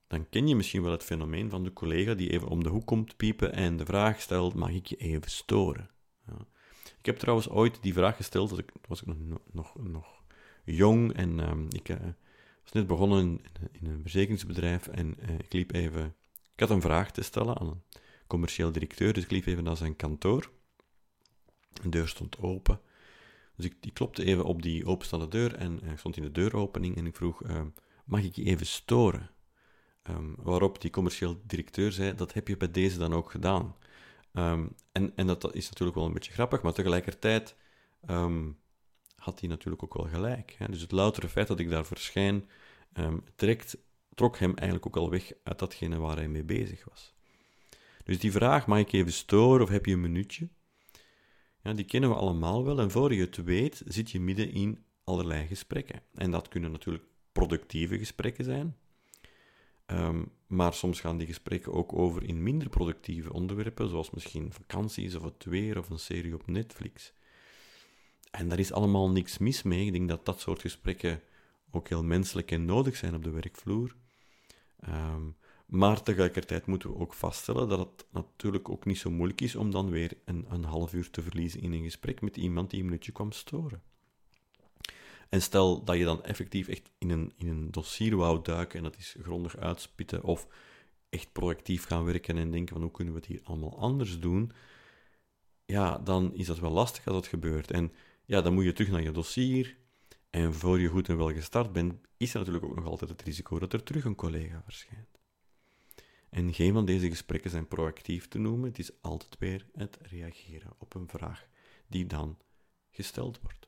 dan 0.08 0.30
ken 0.30 0.48
je 0.48 0.56
misschien 0.56 0.82
wel 0.82 0.92
het 0.92 1.04
fenomeen 1.04 1.50
van 1.50 1.64
de 1.64 1.74
collega 1.74 2.14
die 2.14 2.30
even 2.30 2.48
om 2.48 2.64
de 2.64 2.70
hoek 2.70 2.86
komt 2.86 3.18
piepen 3.18 3.54
en 3.54 3.78
de 3.78 3.86
vraag 3.86 4.22
stelt: 4.22 4.54
mag 4.54 4.70
ik 4.70 4.86
je 4.86 4.96
even 4.96 5.32
storen? 5.32 5.90
Ja. 6.28 6.48
Ik 7.00 7.06
heb 7.06 7.18
trouwens 7.18 7.50
ooit 7.50 7.82
die 7.82 7.94
vraag 7.94 8.16
gesteld, 8.16 8.50
dat 8.50 8.60
ik, 8.60 8.72
was 8.88 9.02
ik 9.02 9.08
nog, 9.08 9.40
nog, 9.52 9.76
nog 9.76 10.24
jong 10.64 11.14
en 11.14 11.50
um, 11.50 11.68
ik 11.70 11.90
uh, 11.90 11.98
was 12.68 12.82
net 12.82 12.88
begonnen 12.88 13.42
in, 13.72 13.88
een 13.88 14.02
verzekeringsbedrijf 14.02 14.88
en 14.88 15.16
uh, 15.30 15.40
ik 15.40 15.54
liep 15.54 15.74
even... 15.74 16.16
Ik 16.54 16.60
had 16.60 16.70
een 16.70 16.82
vraag 16.82 17.12
te 17.12 17.22
stellen 17.22 17.58
aan 17.58 17.68
een 17.68 17.84
commercieel 18.28 18.72
directeur, 18.72 19.14
dus 19.14 19.24
ik 19.24 19.32
liep 19.32 19.46
even 19.46 19.64
naar 19.64 19.78
zijn 19.78 19.96
kantoor. 19.96 20.52
De 21.82 21.90
deur 21.90 22.08
stond 22.08 22.40
open. 22.40 22.80
Dus 23.56 23.66
ik, 23.66 23.76
ik 23.82 23.94
klopte 23.94 24.24
even 24.24 24.44
op 24.44 24.62
die 24.62 24.86
openstaande 24.86 25.28
deur 25.28 25.56
en 25.56 25.84
ik 25.84 25.98
stond 25.98 26.18
in 26.18 26.24
de 26.24 26.32
deuropening 26.32 26.98
en 26.98 27.06
ik 27.06 27.16
vroeg, 27.16 27.42
mag 28.06 28.24
ik 28.24 28.36
je 28.36 28.44
even 28.44 28.66
storen? 28.66 29.30
Um, 30.10 30.36
waarop 30.38 30.82
die 30.82 30.92
commercieel 30.92 31.42
directeur 31.46 31.92
zei, 31.92 32.16
dat 32.16 32.34
heb 32.34 32.48
je 32.48 32.58
bij 32.58 32.72
deze 32.72 32.98
dan 32.98 33.14
ook 33.14 33.32
gedaan. 33.32 33.76
Um, 34.34 34.76
en, 34.92 35.16
en 35.16 35.28
dat, 35.28 35.56
is 35.56 35.70
natuurlijk 35.70 35.98
wel 35.98 36.08
een 36.08 36.14
beetje 36.14 36.32
grappig, 36.32 36.62
maar 36.62 36.74
tegelijkertijd 36.74 37.56
um, 38.10 38.58
had 39.28 39.40
hij 39.40 39.50
natuurlijk 39.50 39.84
ook 39.84 39.94
wel 39.94 40.08
gelijk. 40.08 40.56
Hè? 40.58 40.68
Dus 40.68 40.82
het 40.82 40.92
loutere 40.92 41.30
feit 41.30 41.48
dat 41.48 41.60
ik 41.60 41.70
daar 41.70 41.86
verschijn, 41.86 42.50
um, 42.94 43.24
trekt, 43.36 43.78
trok 44.16 44.38
hem 44.38 44.56
eigenlijk 44.56 44.88
ook 44.88 45.04
al 45.04 45.10
weg 45.10 45.32
uit 45.44 45.60
datgene 45.60 45.98
waar 45.98 46.16
hij 46.16 46.28
mee 46.28 46.44
bezig 46.44 46.86
was. 46.90 47.14
Dus 48.04 48.20
die 48.20 48.32
vraag, 48.32 48.68
mag 48.68 48.80
ik 48.80 48.92
even 48.92 49.14
storen 49.14 49.64
of 49.64 49.70
heb 49.70 49.86
je 49.86 49.94
een 49.94 50.02
minuutje? 50.02 50.50
Ja, 51.64 51.74
die 51.74 51.86
kennen 51.86 52.10
we 52.10 52.16
allemaal 52.16 52.66
wel. 52.66 52.80
En 52.80 52.92
voor 52.92 53.14
je 53.14 53.22
het 53.22 53.44
weet, 53.44 53.82
zit 53.86 54.12
je 54.12 54.20
midden 54.20 54.52
in 54.52 54.84
allerlei 55.04 55.48
gesprekken. 55.48 56.02
En 56.14 56.32
dat 56.32 56.48
kunnen 56.48 56.72
natuurlijk 56.72 57.04
productieve 57.32 57.98
gesprekken 57.98 58.44
zijn. 58.44 58.76
Um, 59.88 60.32
maar 60.48 60.74
soms 60.74 61.00
gaan 61.00 61.18
die 61.18 61.28
gesprekken 61.28 61.74
ook 61.74 61.94
over 61.94 62.24
in 62.24 62.44
minder 62.44 62.70
productieve 62.70 63.34
onderwerpen, 63.34 63.90
zoals 63.90 64.10
misschien 64.10 64.54
vakanties 64.54 65.16
of 65.16 65.24
het 65.24 65.46
weer 65.46 65.78
of 65.78 65.90
een 65.90 66.00
serie 66.00 66.34
op 66.34 66.48
Netflix. 66.48 67.14
En 68.32 68.50
daar 68.50 68.60
is 68.60 68.72
allemaal 68.72 69.10
niks 69.10 69.38
mis 69.38 69.64
mee. 69.64 69.86
Ik 69.86 69.92
denk 69.92 70.10
dat 70.10 70.26
dat 70.26 70.40
soort 70.40 70.62
gesprekken 70.62 71.22
ook 71.72 71.90
heel 71.90 72.04
menselijk 72.04 72.52
en 72.52 72.66
nodig 72.66 72.96
zijn 72.96 73.16
op 73.16 73.24
de 73.24 73.30
werkvloer. 73.30 73.96
Um, 74.90 75.36
maar 75.66 76.04
tegelijkertijd 76.04 76.66
moeten 76.66 76.90
we 76.90 76.98
ook 77.00 77.14
vaststellen 77.14 77.70
dat 77.70 77.80
het 77.80 78.06
natuurlijk 78.12 78.70
ook 78.70 78.86
niet 78.86 78.98
zo 78.98 79.10
moeilijk 79.10 79.42
is 79.42 79.56
om 79.56 79.72
dan 79.72 79.90
weer 79.90 80.18
een, 80.26 80.46
een 80.50 80.64
half 80.64 80.94
uur 80.94 81.10
te 81.10 81.22
verliezen 81.22 81.62
in 81.62 81.74
een 81.74 81.84
gesprek 81.84 82.22
met 82.22 82.38
iemand 82.38 82.70
die 82.70 82.80
een 82.80 82.86
minuutje 82.86 83.12
kwam 83.12 83.32
storen. 83.32 83.82
En 85.30 85.42
stel 85.42 85.84
dat 85.84 85.98
je 85.98 86.04
dan 86.04 86.24
effectief 86.24 86.68
echt 86.68 86.90
in 86.98 87.10
een, 87.10 87.34
in 87.38 87.48
een 87.48 87.72
dossier 87.72 88.16
wou 88.16 88.40
duiken 88.44 88.78
en 88.78 88.84
dat 88.84 88.98
is 88.98 89.16
grondig 89.22 89.58
uitspitten 89.58 90.24
of 90.24 90.48
echt 91.10 91.32
proactief 91.32 91.86
gaan 91.86 92.06
werken 92.06 92.38
en 92.38 92.52
denken 92.52 92.74
van 92.74 92.82
hoe 92.82 92.92
kunnen 92.92 93.14
we 93.14 93.20
het 93.20 93.30
hier 93.30 93.42
allemaal 93.44 93.80
anders 93.80 94.20
doen, 94.20 94.52
ja, 95.66 95.98
dan 95.98 96.34
is 96.34 96.46
dat 96.46 96.60
wel 96.60 96.72
lastig 96.72 97.06
als 97.08 97.16
dat 97.16 97.28
gebeurt. 97.28 97.72
En 97.72 97.92
ja, 98.28 98.42
dan 98.42 98.54
moet 98.54 98.64
je 98.64 98.74
terug 98.74 98.92
naar 98.92 99.04
je 99.04 99.12
dossier. 99.12 99.78
En 100.30 100.54
voor 100.54 100.80
je 100.80 100.88
goed 100.88 101.10
en 101.10 101.18
wel 101.18 101.34
gestart 101.34 101.72
bent, 101.72 101.94
is 102.18 102.34
er 102.34 102.40
natuurlijk 102.40 102.66
ook 102.66 102.76
nog 102.76 102.86
altijd 102.86 103.10
het 103.10 103.22
risico 103.22 103.60
dat 103.60 103.74
er 103.74 103.84
terug 103.84 104.06
een 104.06 104.16
collega 104.16 104.62
verschijnt. 104.64 105.20
En 106.30 106.54
geen 106.54 106.74
van 106.74 106.86
deze 106.86 107.10
gesprekken 107.10 107.50
zijn 107.50 107.68
proactief 107.68 108.28
te 108.28 108.40
noemen. 108.40 108.70
Het 108.70 108.80
is 108.80 109.02
altijd 109.02 109.36
weer 109.40 109.70
het 109.74 109.98
reageren 110.02 110.74
op 110.78 110.96
een 110.96 111.08
vraag 111.08 111.48
die 111.88 112.06
dan 112.06 112.38
gesteld 112.92 113.40
wordt. 113.42 113.68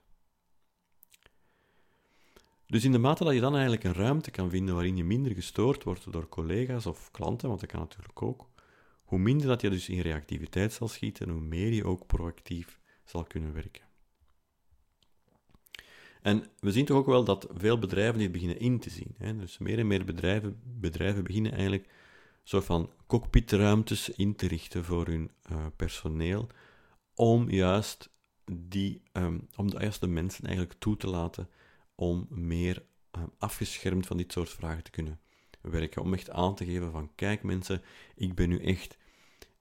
Dus 2.66 2.84
in 2.84 2.92
de 2.92 2.98
mate 2.98 3.24
dat 3.24 3.34
je 3.34 3.40
dan 3.40 3.54
eigenlijk 3.54 3.84
een 3.84 3.94
ruimte 3.94 4.32
kan 4.32 4.50
vinden 4.50 4.76
waarin 4.76 4.98
je 4.98 5.04
minder 5.04 5.34
gestoord 5.34 5.84
wordt 5.84 6.12
door 6.12 6.30
collega's 6.30 6.86
of 6.86 7.12
klanten, 7.12 7.48
want 7.48 7.60
dat 7.60 7.70
kan 7.70 7.80
natuurlijk 7.80 8.22
ook, 8.22 8.50
hoe 9.04 9.20
minder 9.20 9.48
dat 9.48 9.62
je 9.62 9.70
dus 9.70 9.90
in 9.90 10.00
reactiviteit 10.00 10.74
zal 10.74 10.88
schieten, 10.88 11.30
hoe 11.30 11.42
meer 11.42 11.74
je 11.74 11.86
ook 11.86 12.08
proactief 12.08 12.80
zal 13.06 13.24
kunnen 13.24 13.54
werken. 13.54 13.89
En 16.30 16.46
we 16.60 16.72
zien 16.72 16.86
toch 16.86 16.98
ook 16.98 17.06
wel 17.06 17.24
dat 17.24 17.48
veel 17.54 17.80
bedrijven 17.80 18.20
dit 18.20 18.32
beginnen 18.32 18.60
in 18.60 18.80
te 18.80 18.90
zien. 18.90 19.16
Hè? 19.18 19.36
Dus 19.36 19.58
meer 19.58 19.80
en 19.80 19.88
meer 19.88 20.06
bedrijven, 20.06 20.60
bedrijven 20.64 21.24
beginnen 21.24 21.52
eigenlijk 21.52 21.90
soort 22.44 22.66
van 22.66 22.92
cockpitruimtes 23.08 24.10
in 24.10 24.36
te 24.36 24.48
richten 24.48 24.86
voor 24.86 25.06
hun 25.06 25.32
uh, 25.52 25.66
personeel, 25.76 26.48
om 27.16 27.50
juist, 27.50 28.10
die, 28.52 29.02
um, 29.14 29.48
om 29.56 29.70
de 29.70 29.80
juiste 29.80 30.08
mensen 30.08 30.46
eigenlijk 30.46 30.80
toe 30.80 30.98
te 30.98 31.08
laten 31.08 31.50
om 31.96 32.28
meer 32.30 32.84
um, 33.12 33.32
afgeschermd 33.38 34.08
van 34.08 34.18
dit 34.18 34.32
soort 34.32 34.50
vragen 34.50 34.84
te 34.84 34.92
kunnen 34.92 35.20
werken. 35.62 36.02
Om 36.02 36.14
echt 36.14 36.30
aan 36.30 36.56
te 36.56 36.66
geven 36.66 36.92
van, 36.92 37.12
kijk 37.16 37.44
mensen, 37.44 37.82
ik 38.16 38.36
ben 38.36 38.50
nu 38.50 38.64
echt 38.64 38.98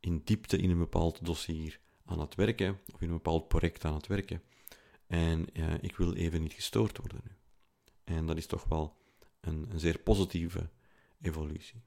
in 0.01 0.23
diepte 0.25 0.59
in 0.59 0.71
een 0.71 0.79
bepaald 0.79 1.25
dossier 1.25 1.81
aan 2.05 2.21
het 2.21 2.35
werken, 2.35 2.79
of 2.95 3.01
in 3.01 3.09
een 3.09 3.15
bepaald 3.15 3.49
project 3.49 3.85
aan 3.85 3.95
het 3.95 4.07
werken. 4.07 4.43
En 5.09 5.47
ik 5.81 5.97
wil 5.97 6.15
even 6.15 6.43
niet 6.43 6.53
gestoord 6.53 6.99
worden 6.99 7.21
nu. 7.25 7.31
En 8.05 8.27
dat 8.27 8.37
is 8.37 8.47
toch 8.47 8.65
wel 8.65 8.97
een, 9.41 9.67
een 9.71 9.81
zeer 9.81 9.99
positieve 9.99 10.71
evolutie. 11.21 11.83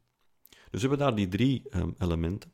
Dus 0.49 0.81
we 0.81 0.87
hebben 0.87 0.97
daar 0.97 1.15
die 1.15 1.27
drie 1.27 1.77
um, 1.77 1.95
elementen. 1.99 2.53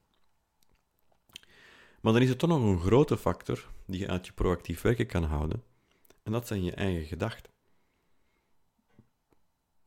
Maar 2.02 2.14
dan 2.14 2.22
is 2.22 2.30
er 2.30 2.38
toch 2.38 2.50
nog 2.50 2.62
een 2.62 2.80
grote 2.80 3.18
factor 3.18 3.72
die 3.86 4.00
je 4.00 4.08
uit 4.08 4.26
je 4.26 4.34
proactief 4.34 4.82
werken 4.82 5.08
kan 5.08 5.24
houden. 5.24 5.64
En 6.24 6.32
dat 6.32 6.48
zijn 6.48 6.64
je 6.64 6.72
eigen 6.72 7.06
gedachten. 7.06 7.52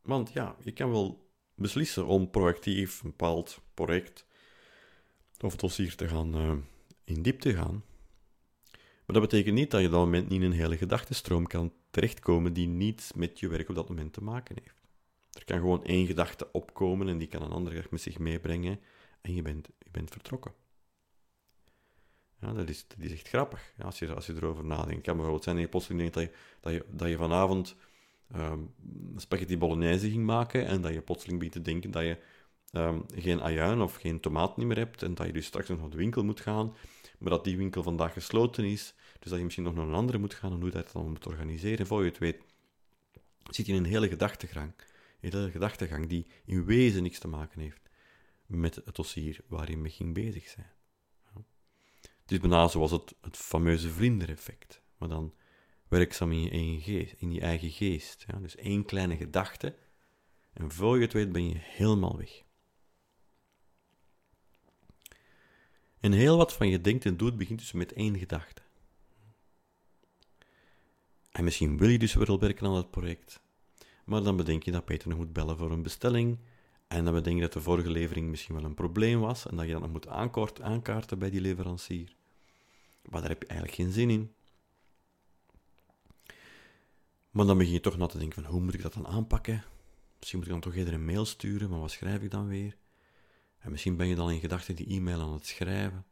Want 0.01 0.31
ja, 0.33 0.55
je 0.63 0.71
kan 0.71 0.91
wel 0.91 1.31
beslissen 1.55 2.05
om 2.05 2.29
proactief 2.29 3.03
een 3.03 3.09
bepaald 3.09 3.61
project 3.73 4.25
of 5.39 5.55
dossier 5.55 5.95
te 5.95 6.07
gaan 6.07 6.35
uh, 6.35 6.57
in 7.03 7.21
diepte 7.21 7.49
te 7.49 7.55
gaan. 7.55 7.83
Maar 9.11 9.19
dat 9.19 9.29
betekent 9.29 9.55
niet 9.55 9.71
dat 9.71 9.79
je 9.79 9.85
op 9.85 9.91
dat 9.91 10.03
moment 10.03 10.29
niet 10.29 10.41
in 10.41 10.45
een 10.45 10.57
hele 10.57 10.77
gedachtenstroom 10.77 11.47
kan 11.47 11.73
terechtkomen 11.89 12.53
die 12.53 12.67
niets 12.67 13.13
met 13.13 13.39
je 13.39 13.47
werk 13.47 13.69
op 13.69 13.75
dat 13.75 13.89
moment 13.89 14.13
te 14.13 14.23
maken 14.23 14.55
heeft. 14.63 14.81
Er 15.33 15.45
kan 15.45 15.59
gewoon 15.59 15.83
één 15.83 16.05
gedachte 16.05 16.51
opkomen 16.51 17.07
en 17.07 17.17
die 17.17 17.27
kan 17.27 17.41
een 17.41 17.51
andere 17.51 17.83
met 17.89 18.01
zich 18.01 18.19
meebrengen 18.19 18.79
en 19.21 19.33
je 19.33 19.41
bent, 19.41 19.69
je 19.79 19.89
bent 19.91 20.09
vertrokken. 20.09 20.53
Ja, 22.39 22.53
dat, 22.53 22.69
is, 22.69 22.87
dat 22.87 22.97
is 22.99 23.11
echt 23.11 23.27
grappig 23.27 23.73
als, 23.81 23.99
je, 23.99 24.13
als 24.13 24.25
je 24.25 24.33
erover 24.33 24.65
nadenkt. 24.65 24.95
Het 24.95 25.01
kan 25.01 25.13
bijvoorbeeld 25.13 25.43
zijn 25.43 25.55
dat 25.55 25.65
je 25.65 25.71
plotseling 25.71 25.99
denkt 26.01 26.13
dat 26.13 26.23
je, 26.23 26.31
dat 26.59 26.73
je, 26.73 26.85
dat 26.97 27.09
je 27.09 27.17
vanavond 27.17 27.75
um, 28.35 28.73
spaghetti 29.15 29.57
bolognese 29.57 30.09
ging 30.09 30.25
maken 30.25 30.65
en 30.65 30.81
dat 30.81 30.93
je 30.93 31.01
plotseling 31.01 31.37
begint 31.37 31.55
te 31.55 31.71
denken 31.71 31.91
dat 31.91 32.03
je 32.03 32.17
um, 32.71 33.05
geen 33.15 33.41
ajuin 33.41 33.81
of 33.81 33.95
geen 33.95 34.19
tomaat 34.19 34.57
meer 34.57 34.77
hebt 34.77 35.03
en 35.03 35.13
dat 35.13 35.25
je 35.25 35.33
dus 35.33 35.45
straks 35.45 35.69
nog 35.69 35.79
naar 35.79 35.89
de 35.89 35.97
winkel 35.97 36.23
moet 36.23 36.41
gaan, 36.41 36.75
maar 37.19 37.29
dat 37.29 37.43
die 37.43 37.57
winkel 37.57 37.83
vandaag 37.83 38.13
gesloten 38.13 38.65
is, 38.65 38.93
dus 39.19 39.29
dat 39.29 39.37
je 39.37 39.43
misschien 39.43 39.65
nog 39.65 39.75
naar 39.75 39.87
een 39.87 39.93
andere 39.93 40.17
moet 40.17 40.33
gaan 40.33 40.51
en 40.51 40.61
hoe 40.61 40.69
dat 40.69 40.91
dan 40.91 41.09
moet 41.09 41.27
organiseren. 41.27 41.77
En 41.77 41.87
voor 41.87 42.03
je 42.03 42.09
het 42.09 42.17
weet, 42.17 42.41
zit 43.49 43.65
je 43.65 43.73
in 43.73 43.77
een 43.77 43.89
hele 43.89 44.07
gedachtegang, 44.07 44.73
een 45.21 45.31
hele 45.31 45.51
gedachtegang 45.51 46.07
die 46.07 46.27
in 46.45 46.65
wezen 46.65 47.03
niks 47.03 47.19
te 47.19 47.27
maken 47.27 47.61
heeft 47.61 47.89
met 48.45 48.75
het 48.75 48.95
dossier 48.95 49.39
waar 49.47 49.69
je 49.69 49.77
mee 49.77 49.91
ging 49.91 50.13
bezig 50.13 50.47
zijn. 50.47 50.71
Het 52.21 52.31
is 52.31 52.39
bijna 52.39 52.67
zoals 52.67 52.91
het, 52.91 53.15
het 53.21 53.37
fameuze 53.37 53.89
vlindereffect, 53.89 54.81
maar 54.97 55.09
dan 55.09 55.33
werkzaam 55.87 56.31
in 56.31 56.41
je 56.41 56.49
eigen 56.49 56.81
geest. 56.81 57.13
In 57.17 57.31
je 57.31 57.41
eigen 57.41 57.69
geest 57.69 58.23
ja? 58.27 58.39
Dus 58.39 58.55
één 58.55 58.85
kleine 58.85 59.17
gedachte, 59.17 59.75
en 60.53 60.71
voor 60.71 60.95
je 60.95 61.01
het 61.01 61.13
weet 61.13 61.31
ben 61.31 61.49
je 61.49 61.55
helemaal 61.57 62.17
weg. 62.17 62.43
En 66.01 66.11
heel 66.11 66.37
wat 66.37 66.53
van 66.53 66.67
je 66.67 66.81
denkt 66.81 67.05
en 67.05 67.17
doet 67.17 67.37
begint 67.37 67.59
dus 67.59 67.71
met 67.71 67.93
één 67.93 68.17
gedachte. 68.17 68.61
En 71.31 71.43
misschien 71.43 71.77
wil 71.77 71.89
je 71.89 71.99
dus 71.99 72.13
wel 72.13 72.39
werken 72.39 72.67
aan 72.67 72.73
dat 72.73 72.91
project, 72.91 73.41
maar 74.05 74.23
dan 74.23 74.37
bedenk 74.37 74.63
je 74.63 74.71
dat 74.71 74.85
Peter 74.85 75.09
nog 75.09 75.17
moet 75.17 75.33
bellen 75.33 75.57
voor 75.57 75.71
een 75.71 75.81
bestelling. 75.81 76.37
En 76.87 77.03
dan 77.03 77.13
bedenk 77.13 77.35
je 77.35 77.41
dat 77.41 77.53
de 77.53 77.61
vorige 77.61 77.89
levering 77.89 78.29
misschien 78.29 78.55
wel 78.55 78.63
een 78.63 78.73
probleem 78.73 79.19
was 79.19 79.47
en 79.47 79.55
dat 79.55 79.65
je 79.65 79.71
dat 79.71 79.81
nog 79.81 79.91
moet 79.91 80.07
aankaarten 80.61 81.19
bij 81.19 81.29
die 81.29 81.41
leverancier. 81.41 82.15
Maar 83.09 83.21
daar 83.21 83.29
heb 83.29 83.41
je 83.41 83.47
eigenlijk 83.47 83.79
geen 83.79 83.91
zin 83.91 84.09
in. 84.09 84.33
Maar 87.29 87.45
dan 87.45 87.57
begin 87.57 87.73
je 87.73 87.79
toch 87.79 87.97
na 87.97 88.05
te 88.05 88.17
denken 88.17 88.43
van 88.43 88.51
hoe 88.51 88.61
moet 88.61 88.73
ik 88.73 88.81
dat 88.81 88.93
dan 88.93 89.07
aanpakken? 89.07 89.63
Misschien 90.17 90.39
moet 90.39 90.47
ik 90.47 90.53
dan 90.53 90.61
toch 90.61 90.75
eerder 90.75 90.93
een 90.93 91.05
mail 91.05 91.25
sturen, 91.25 91.69
maar 91.69 91.79
wat 91.79 91.91
schrijf 91.91 92.21
ik 92.21 92.31
dan 92.31 92.47
weer? 92.47 92.77
En 93.61 93.71
misschien 93.71 93.95
ben 93.95 94.07
je 94.07 94.15
dan 94.15 94.31
in 94.31 94.39
gedachten 94.39 94.75
die 94.75 94.87
e-mail 94.87 95.21
aan 95.21 95.33
het 95.33 95.45
schrijven. 95.45 96.05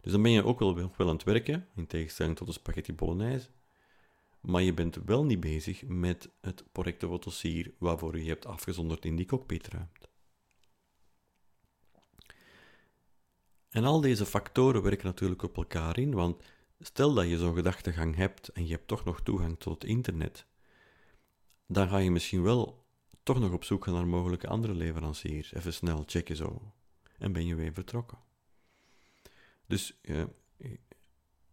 Dus 0.00 0.12
dan 0.12 0.22
ben 0.22 0.30
je 0.30 0.44
ook 0.44 0.58
wel, 0.58 0.74
wel 0.74 1.08
aan 1.08 1.14
het 1.14 1.24
werken, 1.24 1.68
in 1.74 1.86
tegenstelling 1.86 2.36
tot 2.36 2.46
de 2.46 2.52
spaghetti 2.52 2.92
bolognese. 2.92 3.48
Maar 4.40 4.62
je 4.62 4.74
bent 4.74 4.96
wel 5.04 5.24
niet 5.24 5.40
bezig 5.40 5.82
met 5.86 6.30
het 6.40 6.64
project 6.72 7.04
fotossier 7.04 7.74
waarvoor 7.78 8.18
je 8.18 8.28
hebt 8.28 8.46
afgezonderd 8.46 9.04
in 9.04 9.16
die 9.16 9.26
cockpitruimte. 9.26 10.08
En 13.68 13.84
al 13.84 14.00
deze 14.00 14.26
factoren 14.26 14.82
werken 14.82 15.06
natuurlijk 15.06 15.42
op 15.42 15.56
elkaar 15.56 15.98
in, 15.98 16.14
want 16.14 16.42
stel 16.78 17.14
dat 17.14 17.28
je 17.28 17.38
zo'n 17.38 17.54
gedachtegang 17.54 18.16
hebt 18.16 18.48
en 18.48 18.66
je 18.66 18.72
hebt 18.72 18.88
toch 18.88 19.04
nog 19.04 19.20
toegang 19.20 19.58
tot 19.58 19.82
het 19.82 19.90
internet, 19.90 20.46
dan 21.66 21.88
ga 21.88 21.98
je 21.98 22.10
misschien 22.10 22.42
wel 22.42 22.85
toch 23.26 23.40
nog 23.40 23.52
op 23.52 23.64
zoek 23.64 23.84
gaan 23.84 23.94
naar 23.94 24.06
mogelijke 24.06 24.46
andere 24.46 24.74
leveranciers. 24.74 25.54
Even 25.54 25.72
snel 25.72 26.02
checken 26.06 26.36
zo. 26.36 26.72
En 27.18 27.32
ben 27.32 27.46
je 27.46 27.54
weer 27.54 27.72
vertrokken. 27.72 28.18
Dus 29.66 29.98
uh, 30.02 30.24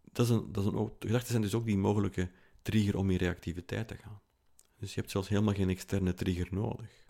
dat 0.02 0.26
is 0.26 0.32
een, 0.32 0.52
dat 0.52 0.64
is 0.64 0.72
een, 0.72 0.92
gedachten 0.98 1.30
zijn 1.30 1.42
dus 1.42 1.54
ook 1.54 1.64
die 1.64 1.76
mogelijke 1.76 2.30
trigger 2.62 2.96
om 2.96 3.10
in 3.10 3.16
reactiviteit 3.16 3.88
te 3.88 3.96
gaan. 3.96 4.20
Dus 4.78 4.94
je 4.94 5.00
hebt 5.00 5.12
zelfs 5.12 5.28
helemaal 5.28 5.54
geen 5.54 5.68
externe 5.68 6.14
trigger 6.14 6.48
nodig. 6.50 7.04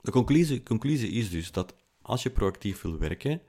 De 0.00 0.10
conclusie, 0.10 0.62
conclusie 0.62 1.10
is 1.10 1.30
dus 1.30 1.52
dat 1.52 1.74
als 2.02 2.22
je 2.22 2.30
proactief 2.30 2.82
wil 2.82 2.98
werken 2.98 3.42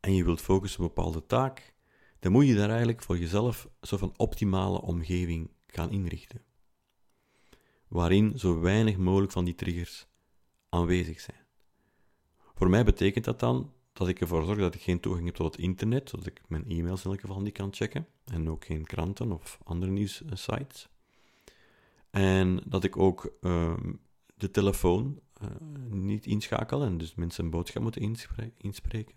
en 0.00 0.14
je 0.14 0.24
wilt 0.24 0.40
focussen 0.40 0.80
op 0.80 0.88
een 0.88 0.94
bepaalde 0.94 1.26
taak, 1.26 1.74
dan 2.18 2.32
moet 2.32 2.46
je 2.46 2.54
daar 2.54 2.68
eigenlijk 2.68 3.02
voor 3.02 3.18
jezelf 3.18 3.68
zo 3.82 3.96
van 3.96 4.14
optimale 4.16 4.80
omgeving 4.80 5.54
gaan 5.76 5.90
inrichten. 5.90 6.42
Waarin 7.88 8.38
zo 8.38 8.60
weinig 8.60 8.96
mogelijk 8.96 9.32
van 9.32 9.44
die 9.44 9.54
triggers 9.54 10.06
aanwezig 10.68 11.20
zijn. 11.20 11.46
Voor 12.54 12.70
mij 12.70 12.84
betekent 12.84 13.24
dat 13.24 13.40
dan 13.40 13.72
dat 13.92 14.08
ik 14.08 14.20
ervoor 14.20 14.44
zorg 14.44 14.58
dat 14.58 14.74
ik 14.74 14.82
geen 14.82 15.00
toegang 15.00 15.26
heb 15.26 15.34
tot 15.34 15.52
het 15.52 15.62
internet, 15.62 16.08
zodat 16.08 16.26
ik 16.26 16.40
mijn 16.48 16.68
e-mails 16.68 17.04
in 17.04 17.10
elk 17.10 17.20
geval 17.20 17.40
niet 17.40 17.52
kan 17.52 17.74
checken, 17.74 18.06
en 18.24 18.50
ook 18.50 18.64
geen 18.64 18.84
kranten 18.84 19.32
of 19.32 19.58
andere 19.64 19.92
nieuwssites. 19.92 20.88
En 22.10 22.62
dat 22.66 22.84
ik 22.84 22.96
ook 22.96 23.36
ehm, 23.40 23.92
de 24.34 24.50
telefoon 24.50 25.20
uh, 25.42 25.48
niet 25.88 26.26
inschakel 26.26 26.82
en 26.82 26.98
dus 26.98 27.14
mensen 27.14 27.44
een 27.44 27.50
boodschap 27.50 27.82
moeten 27.82 28.16
inspreken. 28.56 29.14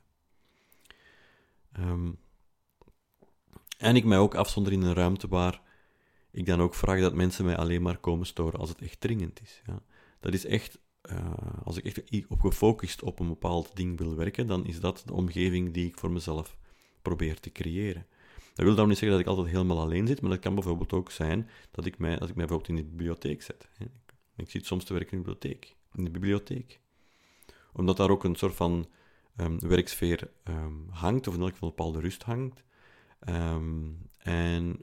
Um, 1.80 2.20
en 3.78 3.96
ik 3.96 4.06
mij 4.06 4.18
ook 4.18 4.36
afzonder 4.36 4.74
in 4.74 4.82
een 4.82 4.94
ruimte 4.94 5.28
waar 5.28 5.62
ik 6.32 6.46
dan 6.46 6.62
ook 6.62 6.76
vraag 6.76 7.00
dat 7.00 7.14
mensen 7.14 7.46
mij 7.46 7.58
alleen 7.58 7.82
maar 7.82 7.98
komen 7.98 8.26
storen 8.26 8.60
als 8.60 8.70
het 8.70 8.82
echt 8.82 9.02
dringend 9.02 9.42
is. 9.42 9.62
Ja. 9.66 9.82
Dat 10.20 10.34
is 10.34 10.46
echt, 10.46 10.80
uh, 11.12 11.34
als 11.64 11.78
ik 11.78 11.86
echt 11.86 12.28
op 12.28 12.42
gefocust 12.42 13.04
op 13.04 13.20
een 13.20 13.28
bepaald 13.28 13.76
ding 13.76 13.98
wil 13.98 14.16
werken, 14.16 14.48
dan 14.48 14.66
is 14.66 14.80
dat 14.80 15.04
de 15.06 15.14
omgeving 15.14 15.74
die 15.74 15.88
ik 15.88 15.98
voor 15.98 16.12
mezelf 16.12 16.58
probeer 17.02 17.40
te 17.40 17.52
creëren. 17.52 18.06
Dat 18.54 18.66
wil 18.66 18.76
dan 18.76 18.88
niet 18.88 18.98
zeggen 18.98 19.18
dat 19.18 19.28
ik 19.28 19.34
altijd 19.34 19.56
helemaal 19.56 19.80
alleen 19.80 20.08
zit, 20.08 20.22
maar 20.22 20.30
dat 20.30 20.40
kan 20.40 20.54
bijvoorbeeld 20.54 20.94
ook 20.94 21.12
zijn 21.12 21.50
dat 21.72 21.86
ik 21.86 21.98
mij, 21.98 22.18
dat 22.18 22.30
ik 22.30 22.36
mij 22.36 22.46
bijvoorbeeld 22.46 22.80
in 22.80 22.86
de 22.86 22.92
bibliotheek 22.92 23.42
zet. 23.42 23.70
Ik 24.36 24.50
zit 24.50 24.66
soms 24.66 24.84
te 24.84 24.94
werken 24.94 25.12
in 25.12 25.24
de 25.24 25.24
bibliotheek. 25.24 25.76
In 25.94 26.04
de 26.04 26.10
bibliotheek. 26.10 26.80
Omdat 27.74 27.98
daar 27.98 28.10
ook 28.10 28.24
een 28.24 28.36
soort 28.36 28.56
van 28.56 28.88
um, 29.38 29.60
werksfeer 29.60 30.32
um, 30.44 30.88
hangt, 30.90 31.28
of 31.28 31.34
in 31.36 31.42
elk 31.42 31.52
geval 31.52 31.70
een 31.70 31.76
bepaalde 31.76 32.00
rust 32.00 32.24
hangt. 32.24 32.64
Um, 33.30 34.10
en 34.18 34.82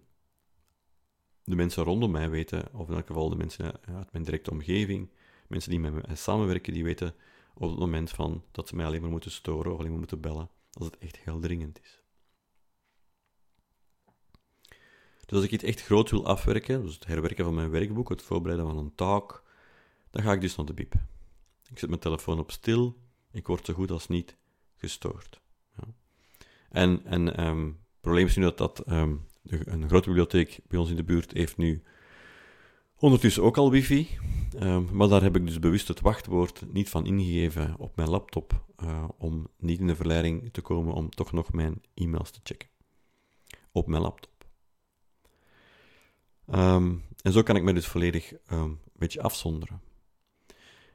de 1.46 1.56
mensen 1.56 1.84
rondom 1.84 2.10
mij 2.10 2.30
weten, 2.30 2.68
of 2.72 2.88
in 2.88 2.94
elk 2.94 3.06
geval 3.06 3.28
de 3.28 3.36
mensen 3.36 3.80
uit 3.84 4.12
mijn 4.12 4.24
directe 4.24 4.50
omgeving, 4.50 5.10
mensen 5.48 5.70
die 5.70 5.80
met 5.80 6.06
mij 6.06 6.16
samenwerken, 6.16 6.72
die 6.72 6.84
weten 6.84 7.14
op 7.54 7.70
het 7.70 7.78
moment 7.78 8.10
van 8.10 8.44
dat 8.50 8.68
ze 8.68 8.76
mij 8.76 8.86
alleen 8.86 9.00
maar 9.00 9.10
moeten 9.10 9.30
storen 9.30 9.72
of 9.72 9.78
alleen 9.78 9.90
maar 9.90 9.98
moeten 9.98 10.20
bellen, 10.20 10.50
als 10.72 10.86
het 10.86 10.98
echt 10.98 11.16
heel 11.16 11.40
dringend 11.40 11.80
is. 11.82 12.02
Dus 15.26 15.36
als 15.36 15.44
ik 15.44 15.50
iets 15.50 15.64
echt 15.64 15.82
groot 15.82 16.10
wil 16.10 16.26
afwerken, 16.26 16.82
dus 16.82 16.94
het 16.94 17.06
herwerken 17.06 17.44
van 17.44 17.54
mijn 17.54 17.70
werkboek, 17.70 18.08
het 18.08 18.22
voorbereiden 18.22 18.66
van 18.66 18.78
een 18.78 18.94
taak, 18.94 19.42
dan 20.10 20.22
ga 20.22 20.32
ik 20.32 20.40
dus 20.40 20.56
naar 20.56 20.66
de 20.66 20.74
bib. 20.74 20.94
Ik 21.70 21.78
zet 21.78 21.88
mijn 21.88 22.00
telefoon 22.00 22.38
op 22.38 22.50
stil, 22.50 22.98
ik 23.30 23.46
word 23.46 23.66
zo 23.66 23.74
goed 23.74 23.90
als 23.90 24.08
niet 24.08 24.36
gestoord. 24.76 25.40
Ja. 25.76 25.84
En, 26.68 27.04
en 27.04 27.46
um, 27.46 27.66
het 27.66 28.00
probleem 28.00 28.26
is 28.26 28.36
nu 28.36 28.42
dat, 28.42 28.58
dat 28.58 28.90
um, 28.90 29.26
een 29.48 29.88
grote 29.88 30.08
bibliotheek 30.08 30.60
bij 30.68 30.78
ons 30.78 30.90
in 30.90 30.96
de 30.96 31.04
buurt 31.04 31.32
heeft 31.32 31.56
nu 31.56 31.82
ondertussen 32.96 33.42
ook 33.42 33.56
al 33.56 33.70
wifi. 33.70 34.08
Um, 34.60 34.88
maar 34.92 35.08
daar 35.08 35.22
heb 35.22 35.36
ik 35.36 35.46
dus 35.46 35.58
bewust 35.58 35.88
het 35.88 36.00
wachtwoord 36.00 36.72
niet 36.72 36.88
van 36.88 37.06
ingegeven 37.06 37.78
op 37.78 37.96
mijn 37.96 38.08
laptop, 38.08 38.64
uh, 38.82 39.08
om 39.18 39.48
niet 39.58 39.80
in 39.80 39.86
de 39.86 39.96
verleiding 39.96 40.52
te 40.52 40.60
komen 40.60 40.94
om 40.94 41.10
toch 41.10 41.32
nog 41.32 41.52
mijn 41.52 41.82
e-mails 41.94 42.30
te 42.30 42.40
checken. 42.42 42.68
Op 43.72 43.86
mijn 43.86 44.02
laptop. 44.02 44.46
Um, 46.54 47.02
en 47.22 47.32
zo 47.32 47.42
kan 47.42 47.56
ik 47.56 47.62
me 47.62 47.72
dus 47.72 47.86
volledig 47.86 48.32
um, 48.32 48.62
een 48.62 48.78
beetje 48.92 49.22
afzonderen. 49.22 49.80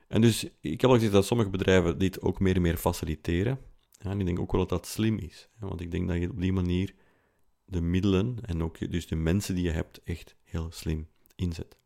En 0.08 0.22
dus, 0.22 0.50
ik 0.60 0.82
heb 0.82 0.90
al 0.90 0.96
gezien 0.96 1.12
dat 1.12 1.26
sommige 1.26 1.50
bedrijven 1.50 1.98
dit 1.98 2.22
ook 2.22 2.40
meer 2.40 2.56
en 2.56 2.62
meer 2.62 2.78
faciliteren. 2.78 3.60
Ja, 3.92 4.10
en 4.10 4.20
ik 4.20 4.26
denk 4.26 4.40
ook 4.40 4.52
wel 4.52 4.62
dat 4.62 4.70
dat 4.70 4.88
slim 4.88 5.18
is. 5.18 5.50
Want 5.60 5.82
ik 5.82 5.92
denk 5.92 6.08
dat 6.08 6.18
je 6.18 6.30
op 6.30 6.42
die 6.42 6.54
manier 6.54 6.94
de 7.72 7.82
middelen 7.82 8.38
en 8.42 8.64
ook 8.64 8.92
dus 8.92 9.08
de 9.08 9.16
mensen 9.16 9.56
die 9.56 9.64
je 9.64 9.72
hebt 9.72 10.04
echt 10.04 10.36
heel 10.44 10.72
slim 10.72 11.08
inzet. 11.36 11.78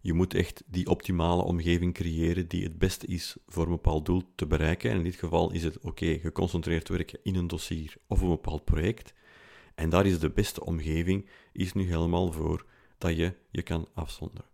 Je 0.00 0.12
moet 0.12 0.34
echt 0.34 0.62
die 0.66 0.86
optimale 0.86 1.42
omgeving 1.42 1.94
creëren 1.94 2.48
die 2.48 2.62
het 2.62 2.78
beste 2.78 3.06
is 3.06 3.36
voor 3.46 3.64
een 3.64 3.70
bepaald 3.70 4.06
doel 4.06 4.22
te 4.34 4.46
bereiken. 4.46 4.90
En 4.90 4.96
in 4.96 5.02
dit 5.02 5.14
geval 5.14 5.52
is 5.52 5.62
het 5.62 5.78
oké, 5.78 6.18
geconcentreerd 6.18 6.88
werken 6.88 7.18
in 7.22 7.34
een 7.34 7.46
dossier 7.46 7.94
of 8.06 8.20
een 8.20 8.28
bepaald 8.28 8.64
project. 8.64 9.14
En 9.74 9.90
daar 9.90 10.06
is 10.06 10.18
de 10.18 10.30
beste 10.30 10.64
omgeving, 10.64 11.28
is 11.52 11.72
nu 11.72 11.86
helemaal 11.86 12.32
voor 12.32 12.66
dat 12.98 13.16
je 13.16 13.34
je 13.50 13.62
kan 13.62 13.88
afzonderen. 13.94 14.50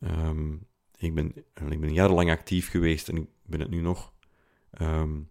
Um, 0.00 0.66
ik, 0.96 1.14
ben, 1.14 1.32
ik 1.68 1.80
ben 1.80 1.92
jarenlang 1.92 2.30
actief 2.30 2.70
geweest 2.70 3.08
en 3.08 3.16
ik 3.16 3.26
ben 3.46 3.60
het 3.60 3.70
nu 3.70 3.80
nog 3.80 4.12
um, 4.80 5.30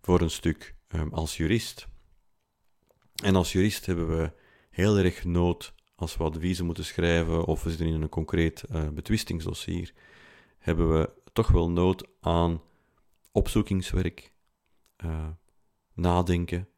voor 0.00 0.20
een 0.20 0.30
stuk 0.30 0.74
um, 0.94 1.12
als 1.12 1.36
jurist. 1.36 1.88
En 3.22 3.36
als 3.36 3.52
jurist 3.52 3.86
hebben 3.86 4.16
we 4.18 4.32
heel 4.70 4.98
erg 4.98 5.24
nood, 5.24 5.74
als 5.94 6.16
we 6.16 6.24
adviezen 6.24 6.66
moeten 6.66 6.84
schrijven 6.84 7.44
of 7.44 7.62
we 7.62 7.68
zitten 7.68 7.86
in 7.86 8.02
een 8.02 8.08
concreet 8.08 8.64
uh, 8.70 8.88
betwistingsdossier, 8.88 9.92
hebben 10.58 10.92
we 10.98 11.10
toch 11.32 11.48
wel 11.48 11.70
nood 11.70 12.08
aan 12.20 12.62
opzoekingswerk, 13.32 14.32
uh, 15.04 15.28
nadenken, 15.94 16.68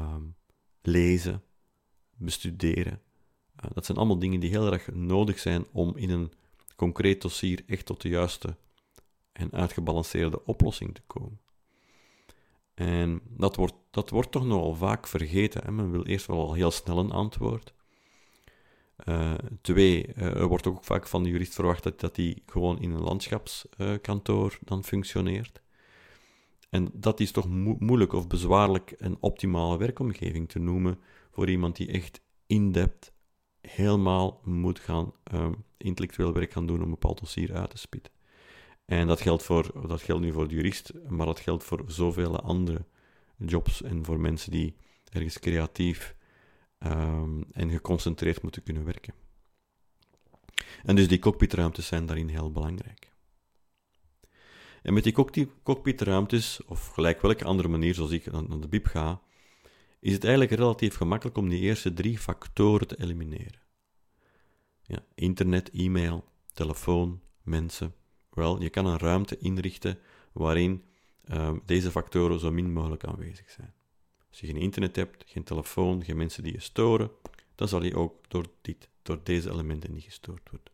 um, 0.00 0.36
lezen, 0.82 1.42
bestuderen. 2.16 3.02
Uh, 3.64 3.70
dat 3.74 3.84
zijn 3.86 3.98
allemaal 3.98 4.18
dingen 4.18 4.40
die 4.40 4.50
heel 4.50 4.72
erg 4.72 4.92
nodig 4.92 5.38
zijn 5.38 5.66
om 5.72 5.96
in 5.96 6.10
een 6.10 6.32
concreet 6.76 7.22
dossier 7.22 7.62
echt 7.66 7.86
tot 7.86 8.00
de 8.00 8.08
juiste 8.08 8.56
en 9.32 9.52
uitgebalanceerde 9.52 10.44
oplossing 10.44 10.94
te 10.94 11.02
komen. 11.06 11.40
En 12.74 13.20
dat 13.28 13.56
wordt, 13.56 13.74
dat 13.90 14.10
wordt 14.10 14.30
toch 14.30 14.44
nogal 14.44 14.74
vaak 14.74 15.06
vergeten. 15.06 15.64
Hè? 15.64 15.70
Men 15.70 15.90
wil 15.90 16.04
eerst 16.04 16.26
wel 16.26 16.46
al 16.46 16.54
heel 16.54 16.70
snel 16.70 16.98
een 16.98 17.10
antwoord. 17.10 17.74
Uh, 19.04 19.34
twee, 19.60 20.06
uh, 20.16 20.24
er 20.24 20.46
wordt 20.46 20.66
ook 20.66 20.84
vaak 20.84 21.06
van 21.06 21.22
de 21.22 21.28
jurist 21.28 21.54
verwacht 21.54 21.82
dat, 21.82 22.00
dat 22.00 22.14
die 22.14 22.42
gewoon 22.46 22.80
in 22.80 22.90
een 22.90 23.02
landschapskantoor 23.02 24.52
uh, 24.52 24.58
dan 24.60 24.84
functioneert. 24.84 25.62
En 26.70 26.90
dat 26.92 27.20
is 27.20 27.30
toch 27.30 27.48
mo 27.48 27.76
moeilijk 27.78 28.12
of 28.12 28.26
bezwaarlijk 28.26 28.94
een 28.96 29.16
optimale 29.20 29.78
werkomgeving 29.78 30.48
te 30.48 30.58
noemen 30.58 30.98
voor 31.30 31.50
iemand 31.50 31.76
die 31.76 31.88
echt 31.90 32.20
in-depth 32.46 33.12
helemaal 33.60 34.40
moet 34.44 34.78
gaan 34.78 35.12
intellectueel 35.76 36.32
werk 36.32 36.52
gaan 36.52 36.66
doen 36.66 36.76
om 36.76 36.82
een 36.82 36.90
bepaald 36.90 37.20
dossier 37.20 37.54
uit 37.54 37.70
te 37.70 37.78
spitten. 37.78 38.12
En 38.84 39.06
dat 39.06 39.20
geldt, 39.20 39.42
voor, 39.42 39.88
dat 39.88 40.02
geldt 40.02 40.22
nu 40.22 40.32
voor 40.32 40.48
de 40.48 40.54
jurist, 40.54 40.92
maar 41.08 41.26
dat 41.26 41.40
geldt 41.40 41.64
voor 41.64 41.84
zoveel 41.86 42.40
andere 42.40 42.84
jobs 43.36 43.82
en 43.82 44.04
voor 44.04 44.20
mensen 44.20 44.50
die 44.50 44.76
ergens 45.12 45.38
creatief 45.38 46.16
um, 46.78 47.44
en 47.52 47.70
geconcentreerd 47.70 48.42
moeten 48.42 48.62
kunnen 48.62 48.84
werken. 48.84 49.14
En 50.82 50.96
dus 50.96 51.08
die 51.08 51.18
cockpitruimtes 51.18 51.86
zijn 51.86 52.06
daarin 52.06 52.28
heel 52.28 52.50
belangrijk. 52.50 53.12
En 54.82 54.94
met 54.94 55.04
die 55.04 55.48
cockpitruimtes, 55.62 56.64
of 56.64 56.86
gelijk 56.86 57.20
welke 57.20 57.44
andere 57.44 57.68
manier 57.68 57.94
zoals 57.94 58.10
ik 58.10 58.32
naar 58.32 58.60
de 58.60 58.68
BIP 58.68 58.86
ga, 58.86 59.22
is 60.00 60.12
het 60.12 60.24
eigenlijk 60.24 60.54
relatief 60.54 60.94
gemakkelijk 60.94 61.36
om 61.36 61.48
die 61.48 61.60
eerste 61.60 61.92
drie 61.92 62.18
factoren 62.18 62.86
te 62.86 63.02
elimineren. 63.02 63.62
Ja, 64.82 65.04
internet, 65.14 65.70
e-mail, 65.70 66.24
telefoon, 66.52 67.20
mensen. 67.42 67.94
Wel, 68.34 68.62
je 68.62 68.70
kan 68.70 68.86
een 68.86 68.98
ruimte 68.98 69.38
inrichten 69.38 69.98
waarin 70.32 70.84
uh, 71.24 71.52
deze 71.64 71.90
factoren 71.90 72.38
zo 72.38 72.50
min 72.50 72.72
mogelijk 72.72 73.04
aanwezig 73.04 73.50
zijn. 73.50 73.74
Als 74.30 74.40
je 74.40 74.46
geen 74.46 74.56
internet 74.56 74.96
hebt, 74.96 75.24
geen 75.26 75.44
telefoon, 75.44 76.04
geen 76.04 76.16
mensen 76.16 76.42
die 76.42 76.52
je 76.52 76.60
storen, 76.60 77.10
dan 77.54 77.68
zal 77.68 77.82
je 77.82 77.96
ook 77.96 78.28
door, 78.28 78.46
dit, 78.60 78.88
door 79.02 79.20
deze 79.22 79.50
elementen 79.50 79.92
niet 79.92 80.04
gestoord 80.04 80.50
worden. 80.50 80.72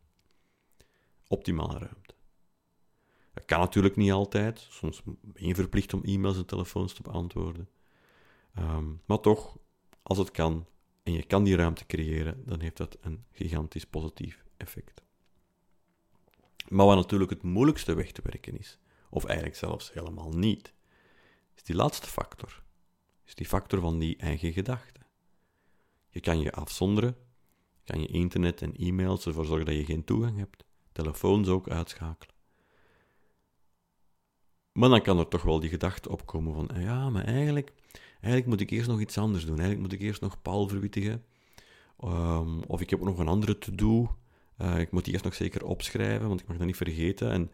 Optimale 1.28 1.78
ruimte. 1.78 2.14
Dat 3.34 3.44
kan 3.44 3.58
natuurlijk 3.58 3.96
niet 3.96 4.12
altijd. 4.12 4.66
Soms 4.70 5.02
ben 5.04 5.46
je 5.46 5.54
verplicht 5.54 5.94
om 5.94 6.04
e-mails 6.04 6.36
en 6.36 6.46
telefoons 6.46 6.92
te 6.92 7.02
beantwoorden. 7.02 7.68
Um, 8.58 9.00
maar 9.04 9.20
toch, 9.20 9.56
als 10.02 10.18
het 10.18 10.30
kan 10.30 10.66
en 11.02 11.12
je 11.12 11.22
kan 11.22 11.44
die 11.44 11.56
ruimte 11.56 11.86
creëren, 11.86 12.42
dan 12.46 12.60
heeft 12.60 12.76
dat 12.76 12.98
een 13.00 13.24
gigantisch 13.30 13.86
positief 13.86 14.44
effect. 14.56 15.02
Maar 16.70 16.86
wat 16.86 16.96
natuurlijk 16.96 17.30
het 17.30 17.42
moeilijkste 17.42 17.94
weg 17.94 18.12
te 18.12 18.22
werken 18.22 18.58
is, 18.58 18.78
of 19.08 19.24
eigenlijk 19.24 19.56
zelfs 19.56 19.92
helemaal 19.92 20.30
niet, 20.30 20.74
is 21.54 21.62
die 21.62 21.74
laatste 21.74 22.06
factor. 22.06 22.62
Is 23.24 23.34
die 23.34 23.46
factor 23.46 23.80
van 23.80 23.98
die 23.98 24.16
eigen 24.16 24.52
gedachten. 24.52 25.02
Je 26.08 26.20
kan 26.20 26.40
je 26.40 26.52
afzonderen, 26.52 27.16
kan 27.84 28.00
je 28.00 28.06
internet 28.06 28.62
en 28.62 28.76
e-mails 28.76 29.26
ervoor 29.26 29.44
zorgen 29.44 29.66
dat 29.66 29.74
je 29.74 29.84
geen 29.84 30.04
toegang 30.04 30.38
hebt, 30.38 30.64
telefoons 30.92 31.48
ook 31.48 31.68
uitschakelen. 31.68 32.34
Maar 34.72 34.88
dan 34.88 35.02
kan 35.02 35.18
er 35.18 35.28
toch 35.28 35.42
wel 35.42 35.60
die 35.60 35.70
gedachte 35.70 36.08
opkomen 36.08 36.54
van, 36.54 36.68
ah 36.68 36.82
ja, 36.82 37.10
maar 37.10 37.24
eigenlijk, 37.24 37.72
eigenlijk 38.12 38.46
moet 38.46 38.60
ik 38.60 38.70
eerst 38.70 38.88
nog 38.88 39.00
iets 39.00 39.18
anders 39.18 39.44
doen. 39.44 39.58
Eigenlijk 39.58 39.80
moet 39.80 40.00
ik 40.00 40.06
eerst 40.06 40.20
nog 40.20 40.42
Paul 40.42 40.68
verwittigen. 40.68 41.24
Um, 42.04 42.62
of 42.62 42.80
ik 42.80 42.90
heb 42.90 43.00
nog 43.00 43.18
een 43.18 43.28
andere 43.28 43.58
to-do. 43.58 44.16
Uh, 44.60 44.78
ik 44.78 44.90
moet 44.90 45.04
die 45.04 45.12
eerst 45.12 45.24
nog 45.24 45.34
zeker 45.34 45.64
opschrijven, 45.64 46.28
want 46.28 46.40
ik 46.40 46.46
mag 46.46 46.56
dat 46.56 46.66
niet 46.66 46.76
vergeten. 46.76 47.30
En, 47.30 47.50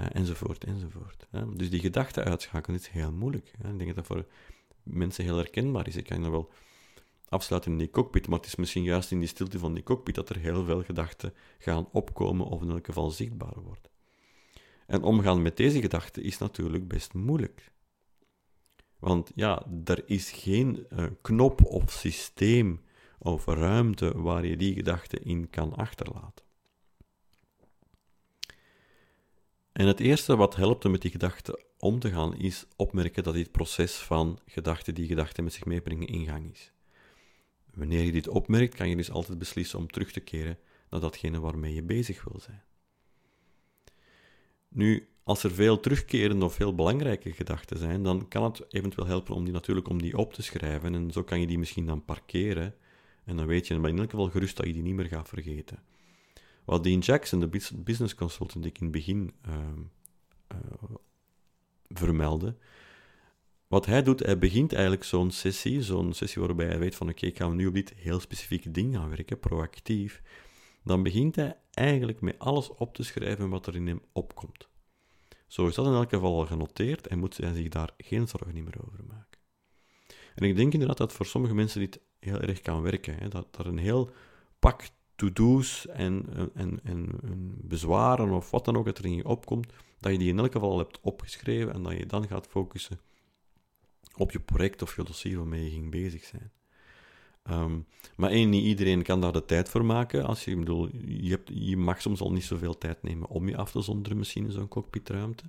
uh, 0.00 0.06
enzovoort, 0.12 0.64
enzovoort. 0.64 1.26
Hè. 1.30 1.56
Dus 1.56 1.70
die 1.70 1.80
gedachte 1.80 2.24
uitschakelen 2.24 2.80
is 2.80 2.88
heel 2.88 3.12
moeilijk. 3.12 3.52
Hè. 3.58 3.70
Ik 3.70 3.78
denk 3.78 3.94
dat 3.94 3.96
dat 3.96 4.06
voor 4.06 4.26
mensen 4.82 5.24
heel 5.24 5.36
herkenbaar 5.36 5.86
is. 5.86 5.96
Ik 5.96 6.04
kan 6.04 6.22
dat 6.22 6.30
wel 6.30 6.50
afsluiten 7.28 7.72
in 7.72 7.78
die 7.78 7.90
cockpit, 7.90 8.28
maar 8.28 8.38
het 8.38 8.46
is 8.46 8.56
misschien 8.56 8.82
juist 8.82 9.10
in 9.10 9.18
die 9.18 9.28
stilte 9.28 9.58
van 9.58 9.74
die 9.74 9.82
cockpit 9.82 10.14
dat 10.14 10.28
er 10.28 10.36
heel 10.36 10.64
veel 10.64 10.82
gedachten 10.82 11.34
gaan 11.58 11.88
opkomen 11.92 12.46
of 12.46 12.62
in 12.62 12.70
elk 12.70 12.86
geval 12.86 13.10
zichtbaar 13.10 13.60
worden. 13.62 13.90
En 14.86 15.02
omgaan 15.02 15.42
met 15.42 15.56
deze 15.56 15.80
gedachten 15.80 16.22
is 16.22 16.38
natuurlijk 16.38 16.88
best 16.88 17.14
moeilijk. 17.14 17.72
Want 18.98 19.30
ja, 19.34 19.66
er 19.84 20.02
is 20.06 20.30
geen 20.30 20.86
uh, 20.92 21.04
knop 21.20 21.64
of 21.64 21.90
systeem 21.90 22.80
of 23.18 23.46
ruimte 23.46 24.20
waar 24.20 24.46
je 24.46 24.56
die 24.56 24.74
gedachten 24.74 25.24
in 25.24 25.50
kan 25.50 25.74
achterlaten. 25.74 26.44
En 29.80 29.86
het 29.86 30.00
eerste 30.00 30.36
wat 30.36 30.56
helpt 30.56 30.84
om 30.84 30.90
met 30.90 31.02
die 31.02 31.10
gedachten 31.10 31.60
om 31.78 31.98
te 31.98 32.10
gaan, 32.10 32.36
is 32.36 32.66
opmerken 32.76 33.22
dat 33.22 33.34
dit 33.34 33.50
proces 33.50 33.96
van 33.96 34.38
gedachten 34.46 34.94
die 34.94 35.06
gedachten 35.06 35.44
met 35.44 35.52
zich 35.52 35.64
meebrengen 35.64 36.06
in 36.06 36.26
gang 36.26 36.52
is. 36.52 36.72
Wanneer 37.74 38.02
je 38.02 38.12
dit 38.12 38.28
opmerkt, 38.28 38.74
kan 38.74 38.88
je 38.88 38.96
dus 38.96 39.10
altijd 39.10 39.38
beslissen 39.38 39.78
om 39.78 39.90
terug 39.90 40.12
te 40.12 40.20
keren 40.20 40.58
naar 40.90 41.00
datgene 41.00 41.40
waarmee 41.40 41.74
je 41.74 41.82
bezig 41.82 42.24
wil 42.24 42.40
zijn. 42.40 42.62
Nu, 44.68 45.08
als 45.24 45.42
er 45.42 45.50
veel 45.50 45.80
terugkerende 45.80 46.44
of 46.44 46.54
veel 46.54 46.74
belangrijke 46.74 47.32
gedachten 47.32 47.78
zijn, 47.78 48.02
dan 48.02 48.28
kan 48.28 48.44
het 48.44 48.64
eventueel 48.68 49.06
helpen 49.06 49.34
om 49.34 49.44
die 49.44 49.52
natuurlijk 49.52 49.88
om 49.88 50.02
die 50.02 50.18
op 50.18 50.32
te 50.32 50.42
schrijven. 50.42 50.94
En 50.94 51.10
zo 51.10 51.22
kan 51.22 51.40
je 51.40 51.46
die 51.46 51.58
misschien 51.58 51.86
dan 51.86 52.04
parkeren. 52.04 52.74
En 53.24 53.36
dan 53.36 53.46
weet 53.46 53.66
je, 53.66 53.74
in 53.74 53.98
elk 53.98 54.10
geval 54.10 54.30
gerust 54.30 54.56
dat 54.56 54.66
je 54.66 54.72
die 54.72 54.82
niet 54.82 54.94
meer 54.94 55.06
gaat 55.06 55.28
vergeten. 55.28 55.78
Wat 56.70 56.84
Dean 56.84 56.98
Jackson, 56.98 57.40
de 57.40 57.48
business 57.76 58.14
consultant 58.14 58.62
die 58.62 58.72
ik 58.72 58.78
in 58.78 58.84
het 58.84 58.92
begin 58.92 59.34
uh, 59.48 59.54
uh, 60.52 60.96
vermeldde, 61.88 62.56
wat 63.66 63.86
hij 63.86 64.02
doet, 64.02 64.20
hij 64.20 64.38
begint 64.38 64.72
eigenlijk 64.72 65.04
zo'n 65.04 65.30
sessie, 65.30 65.82
zo'n 65.82 66.12
sessie 66.12 66.42
waarbij 66.42 66.66
hij 66.66 66.78
weet 66.78 66.94
van 66.94 67.08
oké, 67.08 67.26
ik 67.26 67.36
ga 67.36 67.48
nu 67.48 67.66
op 67.66 67.74
dit 67.74 67.92
heel 67.96 68.20
specifieke 68.20 68.70
ding 68.70 68.94
gaan 68.94 69.08
werken, 69.08 69.40
proactief. 69.40 70.22
Dan 70.84 71.02
begint 71.02 71.36
hij 71.36 71.56
eigenlijk 71.70 72.20
met 72.20 72.38
alles 72.38 72.68
op 72.68 72.94
te 72.94 73.02
schrijven 73.02 73.48
wat 73.48 73.66
er 73.66 73.74
in 73.74 73.86
hem 73.86 74.02
opkomt. 74.12 74.68
Zo 75.46 75.66
is 75.66 75.74
dat 75.74 75.86
in 75.86 75.92
elk 75.92 76.10
geval 76.10 76.38
al 76.38 76.46
genoteerd 76.46 77.06
en 77.06 77.18
moet 77.18 77.36
hij 77.36 77.54
zich 77.54 77.68
daar 77.68 77.90
geen 77.98 78.28
zorgen 78.28 78.64
meer 78.64 78.84
over 78.86 79.04
maken. 79.08 79.38
En 80.34 80.48
ik 80.48 80.56
denk 80.56 80.72
inderdaad 80.72 80.98
dat 80.98 81.12
voor 81.12 81.26
sommige 81.26 81.54
mensen 81.54 81.80
dit 81.80 82.00
heel 82.18 82.40
erg 82.40 82.60
kan 82.60 82.82
werken. 82.82 83.14
Hè? 83.14 83.28
Dat 83.28 83.58
er 83.58 83.66
een 83.66 83.78
heel 83.78 84.10
pak 84.58 84.82
to-do's 85.20 85.86
en, 85.86 86.26
en, 86.54 86.80
en, 86.84 87.10
en, 87.22 87.54
bezwaren 87.62 88.30
of 88.30 88.50
wat 88.50 88.64
dan 88.64 88.76
ook 88.76 88.84
dat 88.84 88.98
er 88.98 89.04
in 89.04 89.14
je 89.14 89.24
opkomt, 89.24 89.72
dat 89.98 90.12
je 90.12 90.18
die 90.18 90.28
in 90.28 90.38
elk 90.38 90.52
geval 90.52 90.70
al 90.70 90.78
hebt 90.78 91.00
opgeschreven 91.00 91.72
en 91.72 91.82
dat 91.82 91.92
je 91.92 92.06
dan 92.06 92.26
gaat 92.26 92.46
focussen 92.46 93.00
op 94.16 94.30
je 94.30 94.40
project 94.40 94.82
of 94.82 94.96
je 94.96 95.04
dossier 95.04 95.36
waarmee 95.36 95.64
je 95.64 95.70
ging 95.70 95.90
bezig 95.90 96.24
zijn. 96.24 96.52
Um, 97.50 97.86
maar 98.16 98.30
één, 98.30 98.50
niet 98.50 98.64
iedereen 98.64 99.02
kan 99.02 99.20
daar 99.20 99.32
de 99.32 99.44
tijd 99.44 99.68
voor 99.68 99.84
maken. 99.84 100.24
Als 100.24 100.44
je, 100.44 100.56
bedoel, 100.56 100.88
je, 101.06 101.40
je 101.44 101.76
mag 101.76 102.00
soms 102.00 102.20
al 102.20 102.32
niet 102.32 102.44
zoveel 102.44 102.78
tijd 102.78 103.02
nemen 103.02 103.28
om 103.28 103.48
je 103.48 103.56
af 103.56 103.70
te 103.70 103.80
zonderen, 103.80 104.18
misschien 104.18 104.44
in 104.44 104.52
zo'n 104.52 104.68
cockpitruimte. 104.68 105.44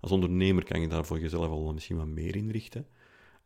Als 0.00 0.10
ondernemer 0.10 0.64
kan 0.64 0.80
je 0.80 0.88
daar 0.88 1.04
voor 1.04 1.20
jezelf 1.20 1.48
al 1.48 1.72
misschien 1.72 1.96
wat 1.96 2.06
meer 2.06 2.36
inrichten. 2.36 2.86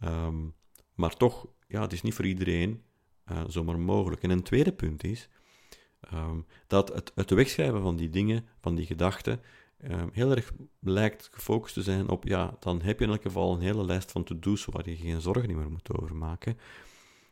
Um, 0.04 0.54
maar 0.94 1.16
toch, 1.16 1.46
ja, 1.68 1.80
het 1.80 1.92
is 1.92 2.02
niet 2.02 2.14
voor 2.14 2.26
iedereen 2.26 2.82
uh, 3.30 3.42
zomaar 3.46 3.78
mogelijk. 3.78 4.22
En 4.22 4.30
een 4.30 4.42
tweede 4.42 4.72
punt 4.72 5.04
is 5.04 5.28
um, 6.14 6.46
dat 6.66 6.94
het, 6.94 7.12
het 7.14 7.30
wegschrijven 7.30 7.82
van 7.82 7.96
die 7.96 8.10
dingen, 8.10 8.46
van 8.60 8.74
die 8.74 8.86
gedachten, 8.86 9.40
heel 10.12 10.30
erg 10.30 10.52
lijkt 10.78 11.28
gefocust 11.32 11.74
te 11.74 11.82
zijn 11.82 12.08
op, 12.08 12.24
ja, 12.24 12.56
dan 12.60 12.82
heb 12.82 12.98
je 12.98 13.04
in 13.04 13.10
elk 13.10 13.22
geval 13.22 13.54
een 13.54 13.60
hele 13.60 13.84
lijst 13.84 14.10
van 14.12 14.24
to-do's 14.24 14.64
waar 14.64 14.88
je 14.88 14.96
geen 14.96 15.20
zorgen 15.20 15.56
meer 15.56 15.70
moet 15.70 15.98
over 15.98 16.16
maken. 16.16 16.58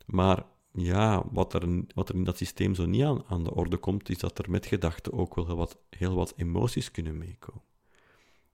Maar 0.07 0.45
ja, 0.73 1.25
wat 1.31 1.55
er, 1.55 1.85
wat 1.95 2.09
er 2.09 2.15
in 2.15 2.25
dat 2.25 2.37
systeem 2.37 2.75
zo 2.75 2.87
niet 2.87 3.03
aan, 3.03 3.25
aan 3.27 3.45
de 3.45 3.55
orde 3.55 3.77
komt, 3.77 4.09
is 4.09 4.19
dat 4.19 4.39
er 4.39 4.51
met 4.51 4.67
gedachten 4.67 5.13
ook 5.13 5.35
wel 5.35 5.47
heel 5.47 5.57
wat, 5.57 5.79
heel 5.91 6.15
wat 6.15 6.33
emoties 6.37 6.91
kunnen 6.91 7.19
meekomen. 7.19 7.63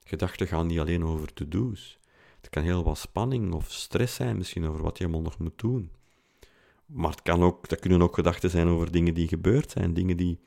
Gedachten 0.04 0.46
gaan 0.46 0.66
niet 0.66 0.78
alleen 0.78 1.04
over 1.04 1.32
to-do's. 1.32 1.98
Het 2.40 2.48
kan 2.50 2.62
heel 2.62 2.84
wat 2.84 2.98
spanning 2.98 3.52
of 3.52 3.72
stress 3.72 4.14
zijn, 4.14 4.36
misschien 4.36 4.66
over 4.66 4.82
wat 4.82 4.98
je 4.98 5.04
allemaal 5.04 5.22
nog 5.22 5.38
moet 5.38 5.58
doen. 5.58 5.90
Maar 6.86 7.10
het 7.10 7.22
kan 7.22 7.42
ook, 7.42 7.68
dat 7.68 7.78
kunnen 7.78 8.02
ook 8.02 8.14
gedachten 8.14 8.50
zijn 8.50 8.68
over 8.68 8.92
dingen 8.92 9.14
die 9.14 9.28
gebeurd 9.28 9.70
zijn, 9.70 9.94
dingen 9.94 10.16
die, 10.16 10.40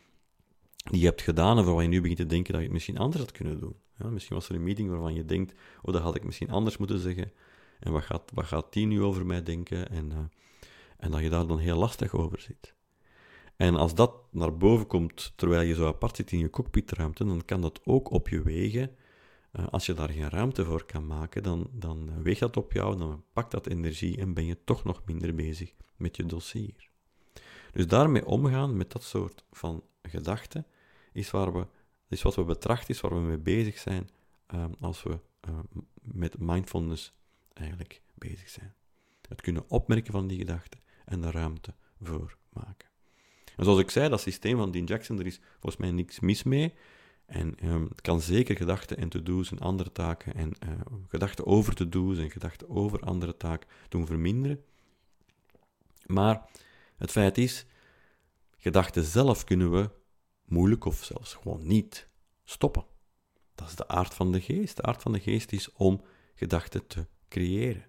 die 0.75 0.99
je 0.99 1.05
hebt 1.05 1.21
gedaan 1.21 1.57
en 1.57 1.65
waarvan 1.65 1.83
je 1.83 1.89
nu 1.89 2.01
begint 2.01 2.19
te 2.19 2.25
denken 2.25 2.51
dat 2.51 2.61
je 2.61 2.67
het 2.67 2.75
misschien 2.75 2.97
anders 2.97 3.21
had 3.21 3.31
kunnen 3.31 3.59
doen. 3.59 3.75
Ja, 3.97 4.09
misschien 4.09 4.35
was 4.35 4.49
er 4.49 4.55
een 4.55 4.63
meeting 4.63 4.89
waarvan 4.89 5.13
je 5.13 5.25
denkt, 5.25 5.53
oh, 5.81 5.93
dat 5.93 6.01
had 6.01 6.15
ik 6.15 6.23
misschien 6.23 6.49
anders 6.49 6.77
moeten 6.77 6.99
zeggen. 6.99 7.31
En 7.79 7.91
wat 7.91 8.03
gaat, 8.03 8.31
wat 8.33 8.45
gaat 8.45 8.73
die 8.73 8.85
nu 8.85 9.01
over 9.01 9.25
mij 9.25 9.43
denken? 9.43 9.89
En, 9.89 10.11
uh, 10.11 10.17
en 10.97 11.11
dat 11.11 11.21
je 11.21 11.29
daar 11.29 11.47
dan 11.47 11.59
heel 11.59 11.77
lastig 11.77 12.13
over 12.13 12.39
zit. 12.39 12.73
En 13.55 13.75
als 13.75 13.95
dat 13.95 14.13
naar 14.31 14.57
boven 14.57 14.87
komt 14.87 15.33
terwijl 15.35 15.61
je 15.61 15.73
zo 15.73 15.87
apart 15.87 16.15
zit 16.15 16.31
in 16.31 16.39
je 16.39 16.49
cockpitruimte, 16.49 17.25
dan 17.25 17.45
kan 17.45 17.61
dat 17.61 17.81
ook 17.83 18.11
op 18.11 18.29
je 18.29 18.41
wegen. 18.41 18.95
Uh, 19.53 19.67
als 19.67 19.85
je 19.85 19.93
daar 19.93 20.09
geen 20.09 20.29
ruimte 20.29 20.65
voor 20.65 20.85
kan 20.85 21.07
maken, 21.07 21.43
dan, 21.43 21.69
dan 21.71 22.21
weegt 22.23 22.39
dat 22.39 22.57
op 22.57 22.71
jou, 22.71 22.97
dan 22.97 23.23
pakt 23.33 23.51
dat 23.51 23.67
energie 23.67 24.17
en 24.17 24.33
ben 24.33 24.45
je 24.45 24.63
toch 24.63 24.83
nog 24.83 25.01
minder 25.05 25.35
bezig 25.35 25.73
met 25.99 26.15
je 26.15 26.25
dossier. 26.25 26.89
Dus 27.71 27.87
daarmee 27.87 28.25
omgaan 28.25 28.77
met 28.77 28.91
dat 28.91 29.03
soort 29.03 29.43
van 29.51 29.83
gedachten 30.01 30.65
is, 31.11 31.31
waar 31.31 31.53
we, 31.53 31.67
is 32.07 32.21
wat 32.21 32.35
we 32.35 32.43
betrachten, 32.43 32.89
is 32.89 33.01
waar 33.01 33.13
we 33.13 33.19
mee 33.19 33.37
bezig 33.37 33.77
zijn 33.77 34.09
uh, 34.53 34.65
als 34.79 35.03
we 35.03 35.19
uh, 35.49 35.59
met 36.01 36.39
mindfulness 36.39 37.13
eigenlijk 37.53 38.01
bezig 38.13 38.49
zijn. 38.49 38.73
Het 39.27 39.41
kunnen 39.41 39.63
opmerken 39.67 40.11
van 40.11 40.27
die 40.27 40.37
gedachten 40.37 40.79
en 41.05 41.21
de 41.21 41.31
ruimte 41.31 41.73
voor 42.01 42.37
maken. 42.49 42.87
En 43.55 43.63
zoals 43.63 43.79
ik 43.79 43.89
zei, 43.89 44.09
dat 44.09 44.21
systeem 44.21 44.57
van 44.57 44.71
Dean 44.71 44.85
Jackson, 44.85 45.19
er 45.19 45.25
is 45.25 45.39
volgens 45.51 45.77
mij 45.77 45.91
niks 45.91 46.19
mis 46.19 46.43
mee. 46.43 46.73
En 47.25 47.67
um, 47.67 47.85
het 47.89 48.01
kan 48.01 48.21
zeker 48.21 48.55
gedachten 48.55 48.97
en 48.97 49.09
to-do's 49.09 49.51
en 49.51 49.59
andere 49.59 49.91
taken 49.91 50.35
en 50.35 50.53
uh, 50.63 50.69
gedachten 51.07 51.45
over 51.45 51.75
to-do's 51.75 52.17
en 52.17 52.31
gedachten 52.31 52.69
over 52.69 52.99
andere 52.99 53.37
taken 53.37 53.69
doen 53.89 54.05
verminderen. 54.05 54.63
Maar 56.11 56.49
het 56.97 57.11
feit 57.11 57.37
is, 57.37 57.65
gedachten 58.57 59.03
zelf 59.03 59.43
kunnen 59.43 59.71
we 59.71 59.89
moeilijk 60.45 60.85
of 60.85 61.03
zelfs 61.03 61.33
gewoon 61.33 61.67
niet 61.67 62.09
stoppen. 62.43 62.85
Dat 63.55 63.67
is 63.67 63.75
de 63.75 63.87
aard 63.87 64.13
van 64.13 64.31
de 64.31 64.41
geest. 64.41 64.75
De 64.75 64.81
aard 64.81 65.01
van 65.01 65.11
de 65.11 65.19
geest 65.19 65.51
is 65.51 65.71
om 65.71 66.01
gedachten 66.35 66.87
te 66.87 67.07
creëren. 67.27 67.85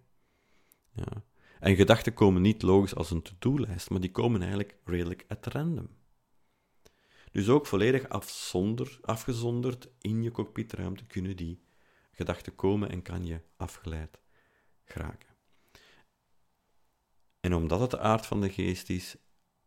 Ja. 0.92 1.24
En 1.60 1.76
gedachten 1.76 2.14
komen 2.14 2.42
niet 2.42 2.62
logisch 2.62 2.94
als 2.94 3.10
een 3.10 3.22
to-do-lijst, 3.22 3.90
maar 3.90 4.00
die 4.00 4.10
komen 4.10 4.40
eigenlijk 4.40 4.76
redelijk 4.84 5.24
at 5.28 5.46
random. 5.46 5.88
Dus 7.30 7.48
ook 7.48 7.66
volledig 7.66 8.08
afzonder, 8.08 8.98
afgezonderd 9.02 9.88
in 10.00 10.22
je 10.22 10.30
cockpitruimte 10.30 11.04
kunnen 11.04 11.36
die 11.36 11.62
gedachten 12.12 12.54
komen 12.54 12.90
en 12.90 13.02
kan 13.02 13.26
je 13.26 13.40
afgeleid 13.56 14.20
geraken. 14.84 15.29
En 17.40 17.54
omdat 17.54 17.80
het 17.80 17.90
de 17.90 17.98
aard 17.98 18.26
van 18.26 18.40
de 18.40 18.50
geest 18.50 18.90
is 18.90 19.16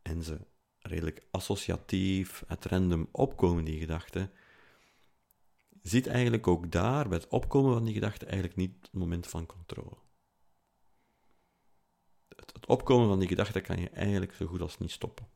en 0.02 0.22
ze 0.22 0.40
redelijk 0.78 1.26
associatief, 1.30 2.44
uit 2.46 2.64
random 2.64 3.08
opkomen, 3.12 3.64
die 3.64 3.78
gedachten, 3.78 4.32
zit 5.82 6.06
eigenlijk 6.06 6.46
ook 6.46 6.70
daar, 6.70 7.08
bij 7.08 7.18
het 7.18 7.28
opkomen 7.28 7.72
van 7.72 7.84
die 7.84 7.94
gedachten, 7.94 8.28
eigenlijk 8.28 8.56
niet 8.56 8.76
het 8.80 8.92
moment 8.92 9.26
van 9.26 9.46
controle. 9.46 9.96
Het, 12.28 12.52
het 12.52 12.66
opkomen 12.66 13.08
van 13.08 13.18
die 13.18 13.28
gedachten 13.28 13.62
kan 13.62 13.80
je 13.80 13.88
eigenlijk 13.88 14.34
zo 14.34 14.46
goed 14.46 14.60
als 14.60 14.78
niet 14.78 14.90
stoppen. 14.90 15.28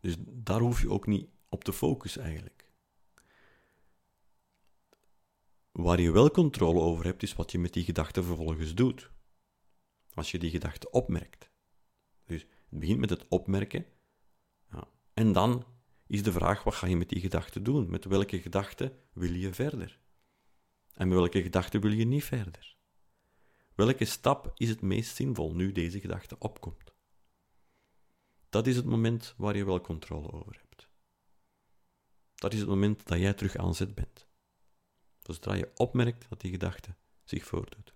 Dus 0.00 0.16
daar 0.18 0.60
hoef 0.60 0.80
je 0.80 0.90
ook 0.90 1.06
niet 1.06 1.28
op 1.48 1.64
te 1.64 1.72
focussen 1.72 2.22
eigenlijk. 2.22 2.68
Waar 5.72 6.00
je 6.00 6.10
wel 6.10 6.30
controle 6.30 6.80
over 6.80 7.04
hebt, 7.04 7.22
is 7.22 7.34
wat 7.34 7.52
je 7.52 7.58
met 7.58 7.72
die 7.72 7.84
gedachten 7.84 8.24
vervolgens 8.24 8.74
doet. 8.74 9.10
Als 10.14 10.30
je 10.30 10.38
die 10.38 10.50
gedachten 10.50 10.92
opmerkt. 10.92 11.50
Dus 12.26 12.40
het 12.40 12.78
begint 12.78 12.98
met 12.98 13.10
het 13.10 13.28
opmerken. 13.28 13.86
Ja. 14.72 14.88
En 15.14 15.32
dan 15.32 15.64
is 16.06 16.22
de 16.22 16.32
vraag, 16.32 16.62
wat 16.62 16.74
ga 16.74 16.86
je 16.86 16.96
met 16.96 17.08
die 17.08 17.20
gedachten 17.20 17.62
doen? 17.62 17.90
Met 17.90 18.04
welke 18.04 18.40
gedachten 18.40 18.98
wil 19.12 19.32
je 19.32 19.54
verder? 19.54 20.00
En 20.94 21.08
met 21.08 21.18
welke 21.18 21.42
gedachten 21.42 21.80
wil 21.80 21.92
je 21.92 22.04
niet 22.04 22.24
verder? 22.24 22.76
Welke 23.74 24.04
stap 24.04 24.52
is 24.54 24.68
het 24.68 24.80
meest 24.80 25.16
zinvol 25.16 25.54
nu 25.54 25.72
deze 25.72 26.00
gedachte 26.00 26.38
opkomt? 26.38 26.94
Dat 28.48 28.66
is 28.66 28.76
het 28.76 28.84
moment 28.84 29.34
waar 29.36 29.56
je 29.56 29.64
wel 29.64 29.80
controle 29.80 30.32
over 30.32 30.56
hebt. 30.60 30.88
Dat 32.34 32.52
is 32.52 32.58
het 32.58 32.68
moment 32.68 33.06
dat 33.06 33.18
jij 33.18 33.34
terug 33.34 33.56
aan 33.56 33.74
zet 33.74 33.94
bent. 33.94 34.26
Zodra 35.22 35.54
je 35.54 35.70
opmerkt 35.74 36.28
dat 36.28 36.40
die 36.40 36.50
gedachte 36.50 36.94
zich 37.24 37.44
voordoet. 37.44 37.94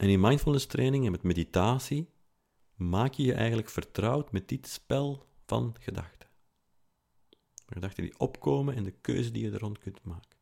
En 0.00 0.08
in 0.08 0.20
mindfulness 0.20 0.66
training 0.66 1.04
en 1.04 1.10
met 1.10 1.22
meditatie 1.22 2.10
maak 2.74 3.12
je 3.12 3.22
je 3.22 3.34
eigenlijk 3.34 3.68
vertrouwd 3.68 4.32
met 4.32 4.48
dit 4.48 4.68
spel 4.68 5.26
van 5.46 5.76
gedachten. 5.78 6.28
Gedachten 7.66 8.02
die 8.02 8.18
opkomen 8.18 8.74
en 8.74 8.82
de 8.82 8.90
keuze 8.90 9.30
die 9.30 9.44
je 9.44 9.50
er 9.50 9.58
rond 9.58 9.78
kunt 9.78 10.04
maken. 10.04 10.38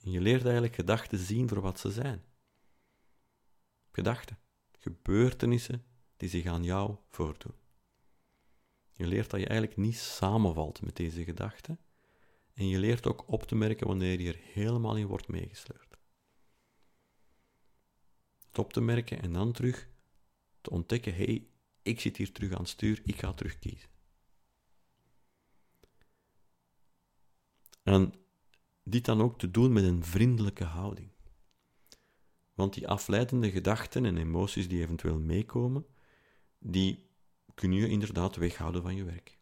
En 0.00 0.10
je 0.10 0.20
leert 0.20 0.44
eigenlijk 0.44 0.74
gedachten 0.74 1.18
zien 1.18 1.48
voor 1.48 1.60
wat 1.60 1.78
ze 1.80 1.90
zijn. 1.90 2.24
Gedachten, 3.90 4.38
gebeurtenissen 4.78 5.84
die 6.16 6.28
zich 6.28 6.46
aan 6.46 6.64
jou 6.64 6.96
voordoen. 7.08 7.54
Je 8.92 9.06
leert 9.06 9.30
dat 9.30 9.40
je 9.40 9.46
eigenlijk 9.46 9.78
niet 9.78 9.98
samenvalt 9.98 10.82
met 10.82 10.96
deze 10.96 11.24
gedachten. 11.24 11.78
En 12.54 12.68
je 12.68 12.78
leert 12.78 13.06
ook 13.06 13.24
op 13.26 13.42
te 13.42 13.54
merken 13.54 13.86
wanneer 13.86 14.20
je 14.20 14.32
er 14.32 14.40
helemaal 14.42 14.96
in 14.96 15.06
wordt 15.06 15.28
meegesleurd. 15.28 15.89
Op 18.54 18.72
te 18.72 18.80
merken 18.80 19.22
en 19.22 19.32
dan 19.32 19.52
terug 19.52 19.88
te 20.60 20.70
ontdekken: 20.70 21.14
hé, 21.14 21.24
hey, 21.24 21.46
ik 21.82 22.00
zit 22.00 22.16
hier 22.16 22.32
terug 22.32 22.52
aan 22.52 22.60
het 22.60 22.68
stuur, 22.68 23.00
ik 23.04 23.18
ga 23.18 23.32
terug 23.32 23.58
kiezen. 23.58 23.88
En 27.82 28.14
dit 28.84 29.04
dan 29.04 29.20
ook 29.20 29.38
te 29.38 29.50
doen 29.50 29.72
met 29.72 29.84
een 29.84 30.04
vriendelijke 30.04 30.64
houding. 30.64 31.10
Want 32.54 32.74
die 32.74 32.88
afleidende 32.88 33.50
gedachten 33.50 34.04
en 34.04 34.16
emoties 34.16 34.68
die 34.68 34.82
eventueel 34.82 35.18
meekomen, 35.18 35.86
die 36.58 37.08
kun 37.54 37.72
je 37.72 37.88
inderdaad 37.88 38.36
weghouden 38.36 38.82
van 38.82 38.96
je 38.96 39.04
werk. 39.04 39.38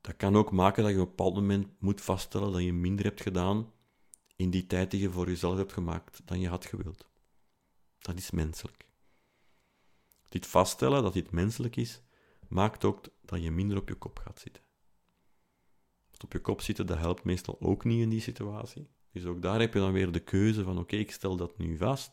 Dat 0.00 0.16
kan 0.16 0.36
ook 0.36 0.52
maken 0.52 0.82
dat 0.82 0.92
je 0.92 1.00
op 1.00 1.02
een 1.04 1.16
bepaald 1.16 1.34
moment 1.34 1.66
moet 1.78 2.00
vaststellen 2.00 2.52
dat 2.52 2.62
je 2.62 2.72
minder 2.72 3.04
hebt 3.04 3.20
gedaan 3.20 3.72
in 4.36 4.50
die 4.50 4.66
tijd 4.66 4.90
die 4.90 5.00
je 5.00 5.10
voor 5.10 5.26
jezelf 5.28 5.56
hebt 5.56 5.72
gemaakt 5.72 6.20
dan 6.24 6.40
je 6.40 6.48
had 6.48 6.66
gewild. 6.66 7.10
Dat 8.02 8.18
is 8.18 8.30
menselijk. 8.30 8.86
Dit 10.28 10.46
vaststellen 10.46 11.02
dat 11.02 11.12
dit 11.12 11.30
menselijk 11.30 11.76
is, 11.76 12.02
maakt 12.48 12.84
ook 12.84 13.04
dat 13.20 13.42
je 13.42 13.50
minder 13.50 13.76
op 13.76 13.88
je 13.88 13.94
kop 13.94 14.18
gaat 14.18 14.40
zitten. 14.40 14.62
op 16.22 16.32
je 16.32 16.40
kop 16.40 16.60
zitten, 16.60 16.86
dat 16.86 16.98
helpt 16.98 17.24
meestal 17.24 17.60
ook 17.60 17.84
niet 17.84 18.00
in 18.00 18.08
die 18.08 18.20
situatie. 18.20 18.88
Dus 19.12 19.24
ook 19.24 19.42
daar 19.42 19.60
heb 19.60 19.72
je 19.72 19.78
dan 19.78 19.92
weer 19.92 20.12
de 20.12 20.20
keuze 20.20 20.62
van, 20.62 20.78
oké, 20.78 20.96
ik 20.96 21.12
stel 21.12 21.36
dat 21.36 21.58
nu 21.58 21.76
vast. 21.76 22.12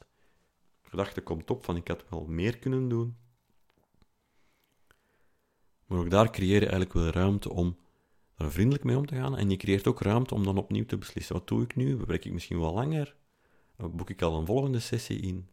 De 0.82 0.89
gedachte 0.89 1.21
komt 1.21 1.49
op 1.49 1.63
van, 1.63 1.75
ik 1.75 1.88
had 1.88 2.10
wel 2.10 2.25
meer 2.25 2.58
kunnen 2.58 2.89
doen. 2.89 3.17
Maar 5.86 5.99
ook 5.99 6.10
daar 6.10 6.32
creëer 6.32 6.62
je 6.62 6.69
eigenlijk 6.69 6.93
wel 6.93 7.10
ruimte 7.10 7.49
om 7.49 7.78
er 8.36 8.52
vriendelijk 8.52 8.84
mee 8.84 8.97
om 8.97 9.06
te 9.06 9.15
gaan. 9.15 9.38
En 9.38 9.49
je 9.49 9.58
creëert 9.58 9.88
ook 9.88 10.02
ruimte 10.02 10.34
om 10.34 10.43
dan 10.43 10.58
opnieuw 10.58 10.86
te 10.86 10.97
beslissen, 10.97 11.36
wat 11.36 11.47
doe 11.47 11.63
ik 11.63 11.75
nu? 11.75 11.95
Bewerk 11.95 12.25
ik 12.25 12.34
misschien 12.34 12.60
wel 12.60 12.73
langer? 12.73 13.15
Boek 13.75 14.10
ik 14.10 14.21
al 14.21 14.39
een 14.39 14.45
volgende 14.45 14.80
sessie 14.80 15.19
in? 15.19 15.49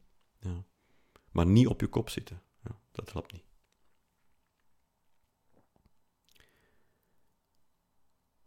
Maar 1.30 1.46
niet 1.46 1.66
op 1.66 1.80
je 1.80 1.86
kop 1.86 2.08
zitten. 2.08 2.42
Ja, 2.64 2.78
dat 2.92 3.12
helpt 3.12 3.32
niet. 3.32 3.44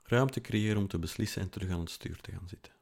Ruimte 0.03 0.41
creëren 0.41 0.77
om 0.77 0.87
te 0.87 0.99
beslissen 0.99 1.41
en 1.41 1.49
terug 1.49 1.69
aan 1.69 1.79
het 1.79 1.89
stuur 1.89 2.21
te 2.21 2.31
gaan 2.31 2.47
zitten. 2.47 2.73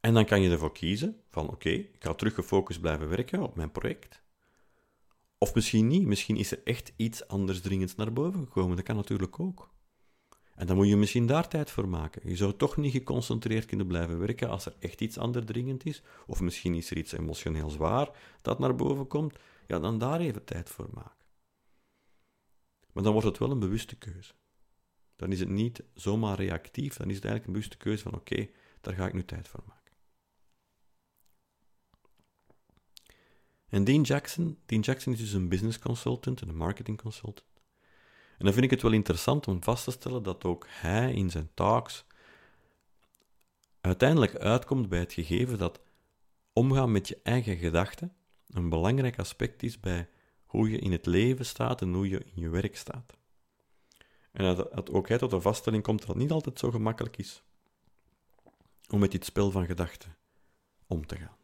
En 0.00 0.14
dan 0.14 0.24
kan 0.24 0.42
je 0.42 0.50
ervoor 0.50 0.72
kiezen 0.72 1.22
van 1.30 1.48
oké, 1.48 1.68
ik 1.68 1.96
ga 1.98 2.14
terug 2.14 2.34
gefocust 2.34 2.80
blijven 2.80 3.08
werken 3.08 3.42
op 3.42 3.56
mijn 3.56 3.72
project. 3.72 4.22
Of 5.38 5.54
misschien 5.54 5.86
niet, 5.86 6.06
misschien 6.06 6.36
is 6.36 6.52
er 6.52 6.60
echt 6.64 6.92
iets 6.96 7.28
anders 7.28 7.60
dringends 7.60 7.94
naar 7.94 8.12
boven 8.12 8.40
gekomen. 8.40 8.76
Dat 8.76 8.84
kan 8.84 8.96
natuurlijk 8.96 9.40
ook. 9.40 9.70
En 10.58 10.66
dan 10.66 10.76
moet 10.76 10.88
je 10.88 10.96
misschien 10.96 11.26
daar 11.26 11.48
tijd 11.48 11.70
voor 11.70 11.88
maken. 11.88 12.28
Je 12.28 12.36
zou 12.36 12.56
toch 12.56 12.76
niet 12.76 12.92
geconcentreerd 12.92 13.64
kunnen 13.64 13.86
blijven 13.86 14.18
werken 14.18 14.48
als 14.48 14.66
er 14.66 14.74
echt 14.78 15.00
iets 15.00 15.18
anders 15.18 15.46
dringend 15.46 15.86
is. 15.86 16.02
Of 16.26 16.40
misschien 16.40 16.74
is 16.74 16.90
er 16.90 16.96
iets 16.96 17.12
emotioneel 17.12 17.70
zwaar 17.70 18.10
dat 18.42 18.58
naar 18.58 18.74
boven 18.74 19.06
komt. 19.06 19.38
Ja, 19.66 19.78
dan 19.78 19.98
daar 19.98 20.20
even 20.20 20.44
tijd 20.44 20.70
voor 20.70 20.88
maken. 20.92 21.24
Maar 22.92 23.02
dan 23.02 23.12
wordt 23.12 23.28
het 23.28 23.38
wel 23.38 23.50
een 23.50 23.58
bewuste 23.58 23.96
keuze. 23.96 24.34
Dan 25.16 25.32
is 25.32 25.40
het 25.40 25.48
niet 25.48 25.82
zomaar 25.94 26.36
reactief, 26.36 26.96
dan 26.96 27.08
is 27.08 27.16
het 27.16 27.24
eigenlijk 27.24 27.46
een 27.46 27.52
bewuste 27.52 27.76
keuze 27.76 28.02
van 28.02 28.14
oké, 28.14 28.48
daar 28.80 28.94
ga 28.94 29.06
ik 29.06 29.12
nu 29.12 29.24
tijd 29.24 29.48
voor 29.48 29.62
maken. 29.66 29.92
En 33.68 33.84
Dean 33.84 34.02
Jackson, 34.02 34.58
Dean 34.66 34.80
Jackson 34.80 35.12
is 35.12 35.18
dus 35.18 35.32
een 35.32 35.48
business 35.48 35.78
consultant 35.78 36.40
en 36.40 36.48
een 36.48 36.56
marketing 36.56 37.00
consultant. 37.00 37.47
En 38.38 38.44
dan 38.44 38.52
vind 38.52 38.64
ik 38.64 38.70
het 38.70 38.82
wel 38.82 38.92
interessant 38.92 39.48
om 39.48 39.62
vast 39.62 39.84
te 39.84 39.90
stellen 39.90 40.22
dat 40.22 40.44
ook 40.44 40.66
hij 40.68 41.12
in 41.12 41.30
zijn 41.30 41.50
talks 41.54 42.04
uiteindelijk 43.80 44.36
uitkomt 44.36 44.88
bij 44.88 44.98
het 44.98 45.12
gegeven 45.12 45.58
dat 45.58 45.80
omgaan 46.52 46.92
met 46.92 47.08
je 47.08 47.20
eigen 47.22 47.56
gedachten 47.56 48.12
een 48.48 48.68
belangrijk 48.68 49.18
aspect 49.18 49.62
is 49.62 49.80
bij 49.80 50.08
hoe 50.44 50.70
je 50.70 50.78
in 50.78 50.92
het 50.92 51.06
leven 51.06 51.46
staat 51.46 51.82
en 51.82 51.92
hoe 51.92 52.08
je 52.08 52.24
in 52.24 52.42
je 52.42 52.48
werk 52.48 52.76
staat. 52.76 53.16
En 54.32 54.56
dat, 54.56 54.90
ook 54.90 55.08
hij 55.08 55.18
tot 55.18 55.30
de 55.30 55.40
vaststelling 55.40 55.82
komt 55.82 55.98
dat 55.98 56.08
het 56.08 56.16
niet 56.16 56.30
altijd 56.30 56.58
zo 56.58 56.70
gemakkelijk 56.70 57.16
is 57.16 57.42
om 58.88 59.00
met 59.00 59.10
dit 59.10 59.24
spel 59.24 59.50
van 59.50 59.66
gedachten 59.66 60.16
om 60.86 61.06
te 61.06 61.16
gaan. 61.16 61.36